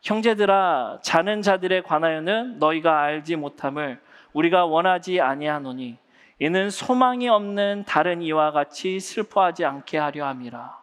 형제들아 0.03 0.99
자는 1.03 1.43
자들에 1.43 1.83
관하여는 1.83 2.59
너희가 2.59 3.01
알지 3.01 3.37
못함을 3.37 4.01
우리가 4.33 4.67
원하지 4.67 5.21
아니하노니 5.21 5.99
이는 6.39 6.71
소망이 6.71 7.29
없는 7.29 7.85
다른 7.87 8.23
이와 8.23 8.53
같이 8.53 8.99
슬퍼하지 9.01 9.65
않게 9.65 9.99
하려 9.99 10.27
함이라. 10.27 10.83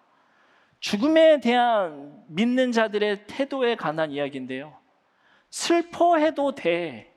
죽음에 0.80 1.40
대한 1.42 2.24
믿는 2.28 2.72
자들의 2.72 3.28
태도에 3.28 3.76
관한 3.76 4.12
이야기인데요. 4.12 4.78
슬퍼해도 5.50 6.56
돼. 6.56 7.14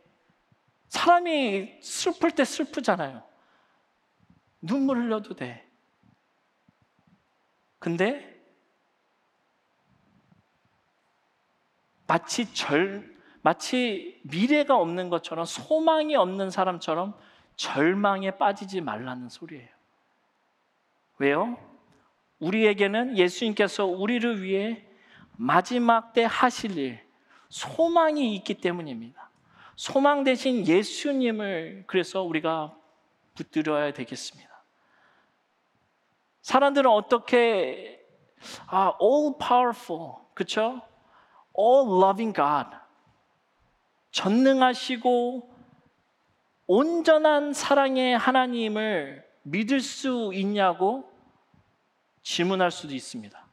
사람이 0.88 1.78
슬플 1.80 2.32
때 2.32 2.44
슬프잖아요. 2.44 3.22
눈물 4.60 4.98
흘려도 4.98 5.34
돼. 5.34 5.66
근데 7.78 8.32
마치 12.06 12.52
절 12.52 13.12
마치 13.40 14.20
미래가 14.24 14.76
없는 14.76 15.08
것처럼 15.08 15.44
소망이 15.44 16.14
없는 16.14 16.50
사람처럼 16.50 17.16
절망에 17.56 18.32
빠지지 18.32 18.80
말라는 18.80 19.28
소리예요. 19.28 19.68
왜요? 21.18 21.58
우리에게는 22.38 23.16
예수님께서 23.16 23.86
우리를 23.86 24.42
위해 24.42 24.84
마지막 25.36 26.12
때 26.12 26.24
하실 26.24 26.76
일, 26.76 27.00
소망이 27.48 28.34
있기 28.36 28.54
때문입니다. 28.54 29.30
소망 29.76 30.24
대신 30.24 30.66
예수님을 30.66 31.84
그래서 31.86 32.22
우리가 32.22 32.76
붙들어야 33.34 33.92
되겠습니다. 33.92 34.50
사람들은 36.42 36.90
어떻게 36.90 38.04
아, 38.66 38.92
all 39.00 39.34
powerful, 39.38 40.14
그렇죠? 40.34 40.82
all 41.58 42.02
loving 42.02 42.34
God, 42.34 42.76
전능하시고 44.10 45.51
온전한 46.74 47.52
사랑의 47.52 48.16
하나님을 48.16 49.28
믿을 49.42 49.80
수 49.80 50.30
있냐고 50.32 51.12
질문할 52.22 52.70
수도 52.70 52.94
있습니다. 52.94 53.46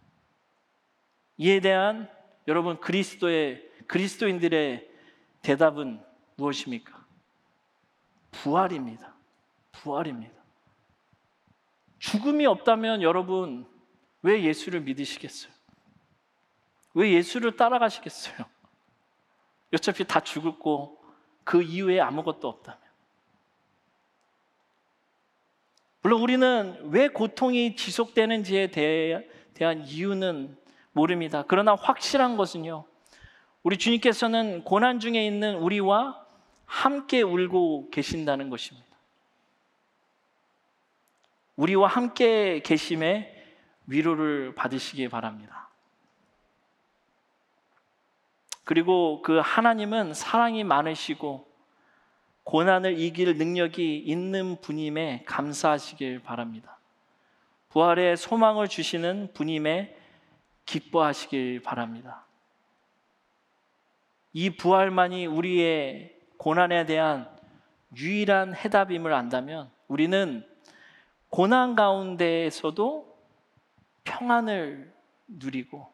이에 1.39 1.59
대한 1.59 2.09
여러분 2.47 2.79
그리스도의 2.79 3.69
그리스도인들의 3.87 4.89
대답은 5.41 6.01
무엇입니까? 6.37 7.05
부활입니다. 8.31 9.13
부활입니다. 9.73 10.35
죽음이 11.97 12.45
없다면 12.45 13.01
여러분 13.01 13.67
왜 14.21 14.43
예수를 14.43 14.79
믿으시겠어요? 14.79 15.51
왜 16.93 17.11
예수를 17.11 17.57
따라가시겠어요? 17.57 18.45
어차피 19.73 20.05
다 20.05 20.21
죽을 20.21 20.57
고 20.57 20.99
그 21.49 21.63
이후에 21.63 21.99
아무것도 21.99 22.47
없다면. 22.47 22.88
물론 26.09 26.23
우리는 26.23 26.89
왜 26.89 27.07
고통이 27.07 27.75
지속되는지에 27.75 28.71
대한 29.53 29.85
이유는 29.85 30.57
모릅니다. 30.91 31.43
그러나 31.47 31.75
확실한 31.75 32.35
것은요. 32.35 32.85
우리 33.61 33.77
주님께서는 33.77 34.63
고난 34.63 34.99
중에 34.99 35.23
있는 35.23 35.57
우리와 35.57 36.19
함께 36.65 37.21
울고 37.21 37.91
계신다는 37.91 38.49
것입니다. 38.49 38.87
우리와 41.57 41.87
함께 41.87 42.61
계심에 42.65 43.45
위로를 43.85 44.55
받으시기 44.55 45.09
바랍니다. 45.09 45.69
그리고 48.63 49.21
그 49.21 49.39
하나님은 49.43 50.15
사랑이 50.15 50.63
많으시고 50.63 51.47
고난을 52.43 52.99
이길 52.99 53.37
능력이 53.37 53.99
있는 53.99 54.59
분임에 54.61 55.23
감사하시길 55.25 56.19
바랍니다. 56.23 56.79
부활의 57.69 58.17
소망을 58.17 58.67
주시는 58.67 59.33
분임에 59.33 59.95
기뻐하시길 60.65 61.61
바랍니다. 61.61 62.25
이 64.33 64.49
부활만이 64.51 65.25
우리의 65.25 66.15
고난에 66.37 66.85
대한 66.85 67.29
유일한 67.97 68.55
해답임을 68.55 69.13
안다면 69.13 69.69
우리는 69.87 70.45
고난 71.29 71.75
가운데에서도 71.75 73.17
평안을 74.03 74.93
누리고 75.27 75.91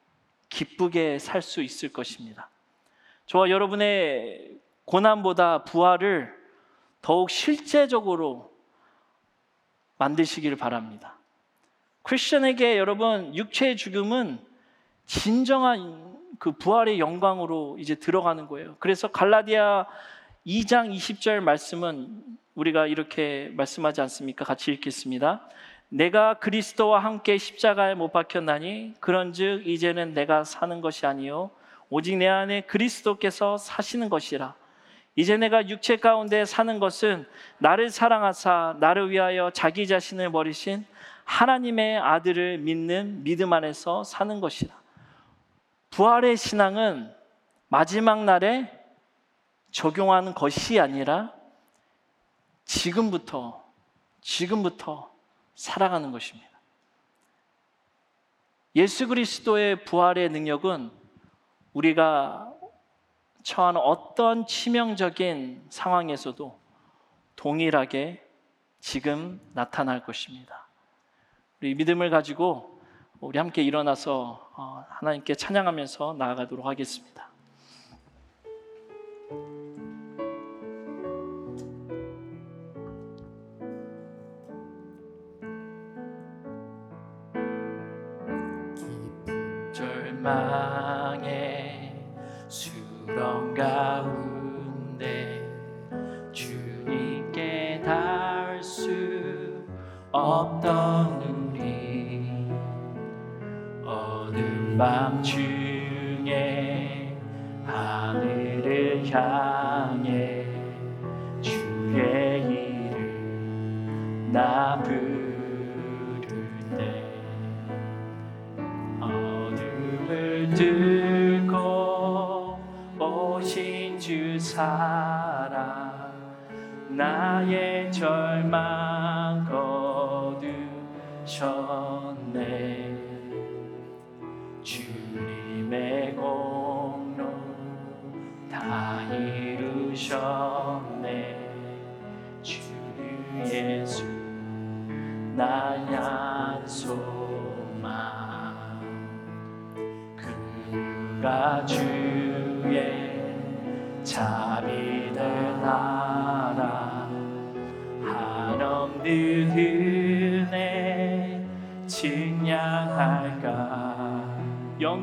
기쁘게 0.50 1.20
살 1.20 1.42
수 1.42 1.62
있을 1.62 1.92
것입니다. 1.92 2.50
저와 3.26 3.50
여러분의 3.50 4.60
고난보다 4.86 5.64
부활을 5.64 6.34
더욱 7.02 7.30
실제적으로 7.30 8.52
만드시기를 9.98 10.58
바랍니다. 10.58 11.18
크리스천에게 12.04 12.78
여러분 12.78 13.36
육체의 13.36 13.78
죽음은 13.78 14.40
진정한 15.06 16.16
그 16.40 16.52
부활의 16.52 17.00
영광으로 17.00 17.78
이제 17.80 17.96
들어가는 17.96 18.48
거예요. 18.48 18.76
그래서 18.80 19.08
갈라디아 19.08 19.86
2장 20.46 20.94
20절 20.94 21.40
말씀은 21.40 22.24
우리가 22.54 22.88
이렇게 22.88 23.52
말씀하지 23.56 24.02
않습니까? 24.02 24.46
같이 24.46 24.72
읽겠습니다. 24.72 25.48
내가 25.90 26.36
그리스도와 26.36 27.00
함께 27.00 27.38
십자가에 27.38 27.96
못 27.96 28.12
박혔나니 28.12 28.96
그런즉 29.00 29.68
이제는 29.68 30.14
내가 30.14 30.44
사는 30.44 30.82
것이 30.82 31.06
아니요 31.06 31.52
오직 31.90 32.18
내 32.18 32.28
안에 32.28 32.62
그리스도께서 32.62 33.58
사시는 33.58 34.10
것이라. 34.10 34.56
이제 35.16 35.38
내가 35.38 35.68
육체 35.70 35.98
가운데 35.98 36.44
사는 36.46 36.80
것은 36.80 37.26
나를 37.58 37.90
사랑하사 37.90 38.78
나를 38.80 39.10
위하여 39.10 39.50
자기 39.52 39.88
자신을 39.88 40.32
버리신 40.32 40.86
하나님의 41.24 41.98
아들을 41.98 42.60
믿는 42.60 43.24
믿음 43.24 43.54
안에서 43.54 44.04
사는 44.04 44.40
것이다. 44.42 44.76
부활의 45.90 46.36
신앙은 46.36 47.14
마지막 47.70 48.24
날에 48.26 48.72
적용하는 49.72 50.34
것이 50.34 50.80
아니라 50.80 51.34
지금부터, 52.66 53.64
지금부터 54.22 55.12
살아가는 55.56 56.12
것입니다. 56.12 56.50
예수 58.76 59.08
그리스도의 59.08 59.86
부활의 59.86 60.30
능력은 60.30 60.92
우리가 61.74 62.54
처한 63.46 63.78
어떤 63.78 64.48
치명적인 64.48 65.68
상황에서도 65.70 66.60
동일하게 67.36 68.28
지금 68.80 69.40
나타날 69.54 70.04
것입니다. 70.04 70.68
우리 71.62 71.76
믿음을 71.76 72.10
가지고 72.10 72.82
우리 73.20 73.38
함께 73.38 73.62
일어나서 73.62 74.50
어, 74.56 74.84
하나님께 74.90 75.36
찬양하면서 75.36 76.16
나아가도록 76.18 76.66
하겠습니다. 76.66 77.30
절망에 89.72 90.66
수 92.48 92.85
렁 93.16 93.54
가운데 93.54 95.06
주님께 96.34 97.82
닿을 97.86 98.62
수 98.62 98.92
없던 100.12 101.22
우리 101.22 102.52
어둠 103.86 104.78
밤 104.78 105.24
중에 105.24 107.18
하늘을 107.66 109.10
향 109.10 109.55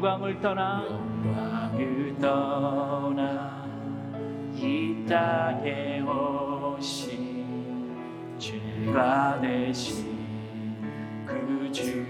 영광을 0.02 0.40
떠나 0.40 0.82
영광을 1.78 2.16
떠나 2.20 3.64
이 4.52 5.04
땅에 5.08 6.00
오신 6.00 7.38
죄가 8.36 9.40
되신 9.40 10.10
그 11.24 11.70
주 11.72 12.04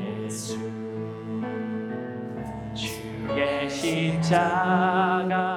예수. 0.00 0.58
주의 2.74 3.70
십자가 3.70 5.51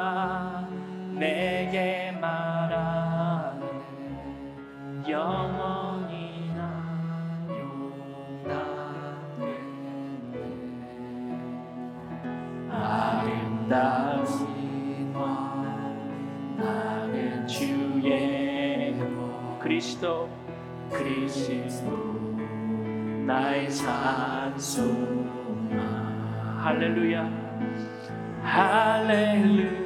그리스도 21.45 22.35
나의 23.27 23.69
산소만 23.69 25.29
할렐루야. 26.63 27.45
할렐루야 28.41 29.84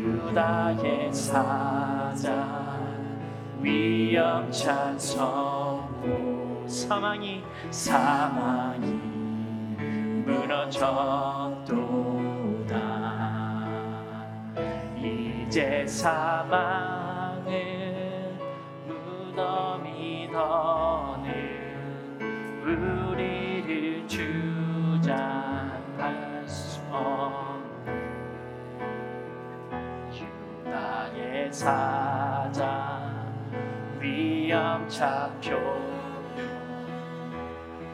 유다의 0.00 1.12
사자 1.12 2.80
위험찬 3.60 4.98
선고 4.98 6.66
사망이 6.66 7.44
사망이 7.70 8.86
무너졌도다. 10.24 10.80
이제 14.96 15.86
사망은 15.86 17.50
무덤이 18.86 20.28
너는 20.32 21.28
우리를 22.64 24.08
주장할 24.08 25.28
수 26.46 26.80
없 26.90 27.49
는 31.50 31.52
유다의 31.52 31.52
사자. 31.52 33.00
위험 33.98 34.88
잡혀 34.88 35.58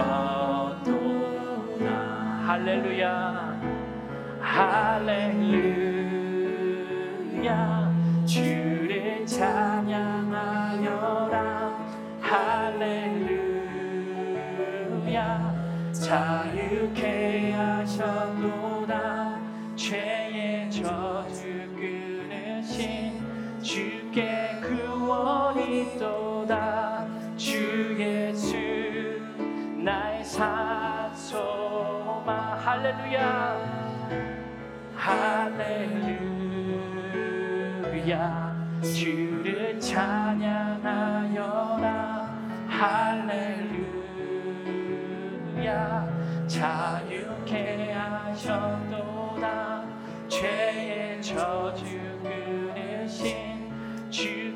할렐루야. 2.48 3.62
할렐루야. 4.42 5.52
주를 8.26 9.26
찬양하여라. 9.26 9.82
할렐루야. 12.22 13.52
자 15.92 16.41
할렐루야. 35.02 36.22
주를 38.84 39.80
찬양하여라. 39.80 40.80
할렐루야. 42.70 43.28
자유케 46.46 47.94
하셨도다. 47.94 49.86
죄의 50.28 51.20
저주 51.24 51.86
끊으신 52.22 53.72
주 54.12 54.51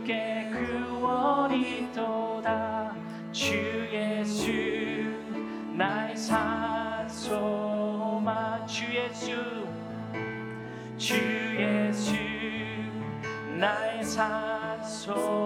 나의 13.59 14.03
산소망. 14.03 15.45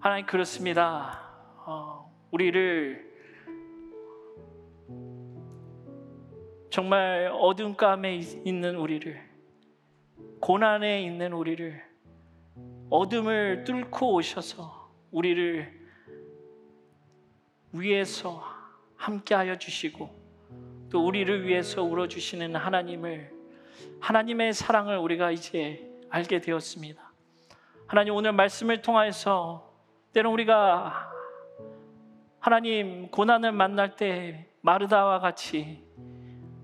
하나님 0.00 0.26
그렇습니다. 0.26 1.20
어, 1.64 2.12
우리를 2.32 3.06
정말 6.70 7.30
어둠감에 7.32 8.16
있는 8.44 8.74
우리를 8.74 9.20
고난에 10.40 11.02
있는 11.02 11.32
우리를 11.32 11.80
어둠을 12.90 13.62
뚫고 13.62 14.14
오셔서 14.14 14.90
우리를 15.12 15.78
위해서 17.72 18.42
함께하여 18.96 19.56
주시고 19.56 20.10
또 20.90 21.06
우리를 21.06 21.46
위해서 21.46 21.82
울어주시는 21.84 22.56
하나님을 22.56 23.37
하나님의 24.00 24.52
사랑을 24.52 24.98
우리가 24.98 25.30
이제 25.30 25.88
알게 26.10 26.40
되었습니다. 26.40 27.02
하나님 27.86 28.14
오늘 28.14 28.32
말씀을 28.32 28.82
통하여서 28.82 29.72
때론 30.12 30.32
우리가 30.32 31.10
하나님 32.40 33.10
고난을 33.10 33.52
만날 33.52 33.96
때 33.96 34.46
마르다와 34.60 35.20
같이 35.20 35.84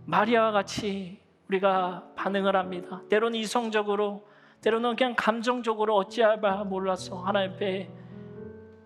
마리아와 0.07 0.53
같이 0.53 1.21
우리가 1.49 2.05
반응을 2.17 2.57
합니다. 2.57 3.03
때로는 3.09 3.39
이성적으로, 3.39 4.27
때로는 4.62 4.97
그냥 4.97 5.15
감정적으로 5.17 5.97
어찌할 5.97 6.41
바 6.41 6.65
몰라서 6.65 7.17
하나님 7.23 7.53
앞에 7.53 7.91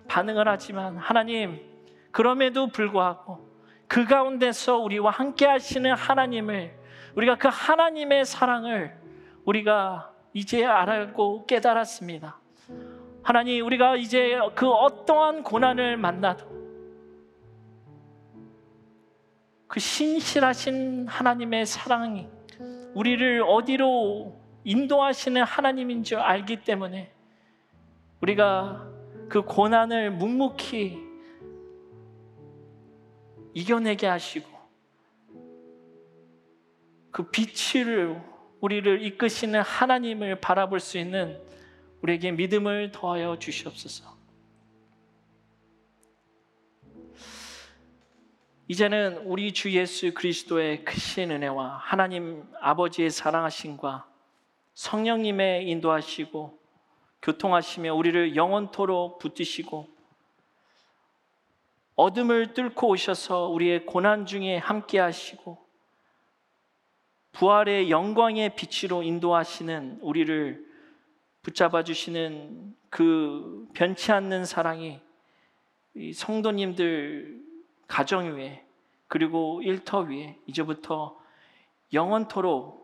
반응을 0.09 0.49
하지만 0.49 0.97
하나님 0.97 1.61
그럼에도 2.11 2.68
불구하고 2.68 3.49
그 3.87 4.05
가운데서 4.05 4.79
우리와 4.79 5.11
함께 5.11 5.47
하시는 5.47 5.93
하나님을 5.93 6.78
우리가 7.19 7.35
그 7.35 7.49
하나님의 7.51 8.25
사랑을 8.25 8.97
우리가 9.45 10.14
이제 10.33 10.64
알고 10.64 11.47
깨달았습니다. 11.47 12.39
하나님 13.25 13.66
우리가 13.66 13.97
이제 13.97 14.39
그 14.55 14.71
어떠한 14.71 15.43
고난을 15.43 15.97
만나도 15.97 16.47
그 19.66 19.81
신실하신 19.81 21.09
하나님의 21.09 21.66
사랑이 21.66 22.29
우리를 22.95 23.43
어디로 23.43 24.41
인도하시는 24.62 25.43
하나님인 25.43 26.05
줄 26.05 26.19
알기 26.19 26.62
때문에 26.62 27.12
우리가 28.21 28.87
그 29.29 29.43
고난을 29.43 30.12
묵묵히 30.12 31.05
이겨내게 33.55 34.07
하시고 34.07 34.57
그 37.11 37.30
빛을 37.30 38.20
우리를 38.61 39.02
이끄시는 39.04 39.61
하나님을 39.62 40.40
바라볼 40.40 40.80
수 40.80 40.98
있는 40.98 41.40
우리에게 42.02 42.32
믿음을 42.32 42.92
더하여 42.92 43.38
주시옵소서. 43.38 44.16
이제는 48.70 49.18
우리 49.24 49.52
주 49.52 49.72
예수 49.72 50.12
그리스도의 50.12 50.84
크신 50.84 51.30
은혜와 51.30 51.78
하나님 51.78 52.44
아버지의 52.61 53.11
사랑하심과 53.11 54.06
성령님의 54.74 55.68
인도하시고 55.70 56.59
교통하시며 57.22 57.94
우리를 57.94 58.36
영원토록 58.36 59.18
붙드시고 59.20 59.88
어둠을 61.96 62.52
뚫고 62.52 62.88
오셔서 62.88 63.48
우리의 63.48 63.86
고난 63.86 64.26
중에 64.26 64.59
함께 64.59 64.98
하시고 64.98 65.68
부활의 67.33 67.91
영광의 67.91 68.57
빛으로 68.57 69.03
인도하시는 69.03 69.99
우리를 70.03 70.66
붙잡아 71.43 71.85
주시는 71.85 72.74
그 72.91 73.68
변치 73.74 74.12
않는 74.12 74.45
사랑이 74.45 75.01
이 75.95 76.12
성도님들 76.12 77.41
가정 77.87 78.37
위에 78.37 78.64
그리고 79.09 79.62
일터 79.62 80.01
위에 80.01 80.39
이제부터 80.47 81.18
영원토록 81.93 82.79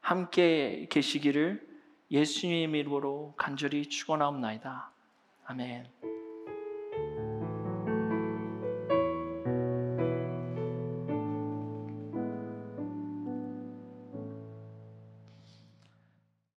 함께 0.00 0.86
계시기를 0.90 1.68
예수님의 2.10 2.80
이름으로 2.80 3.34
간절히 3.36 3.88
축원하옵나이다. 3.88 4.90
아멘. 5.44 6.19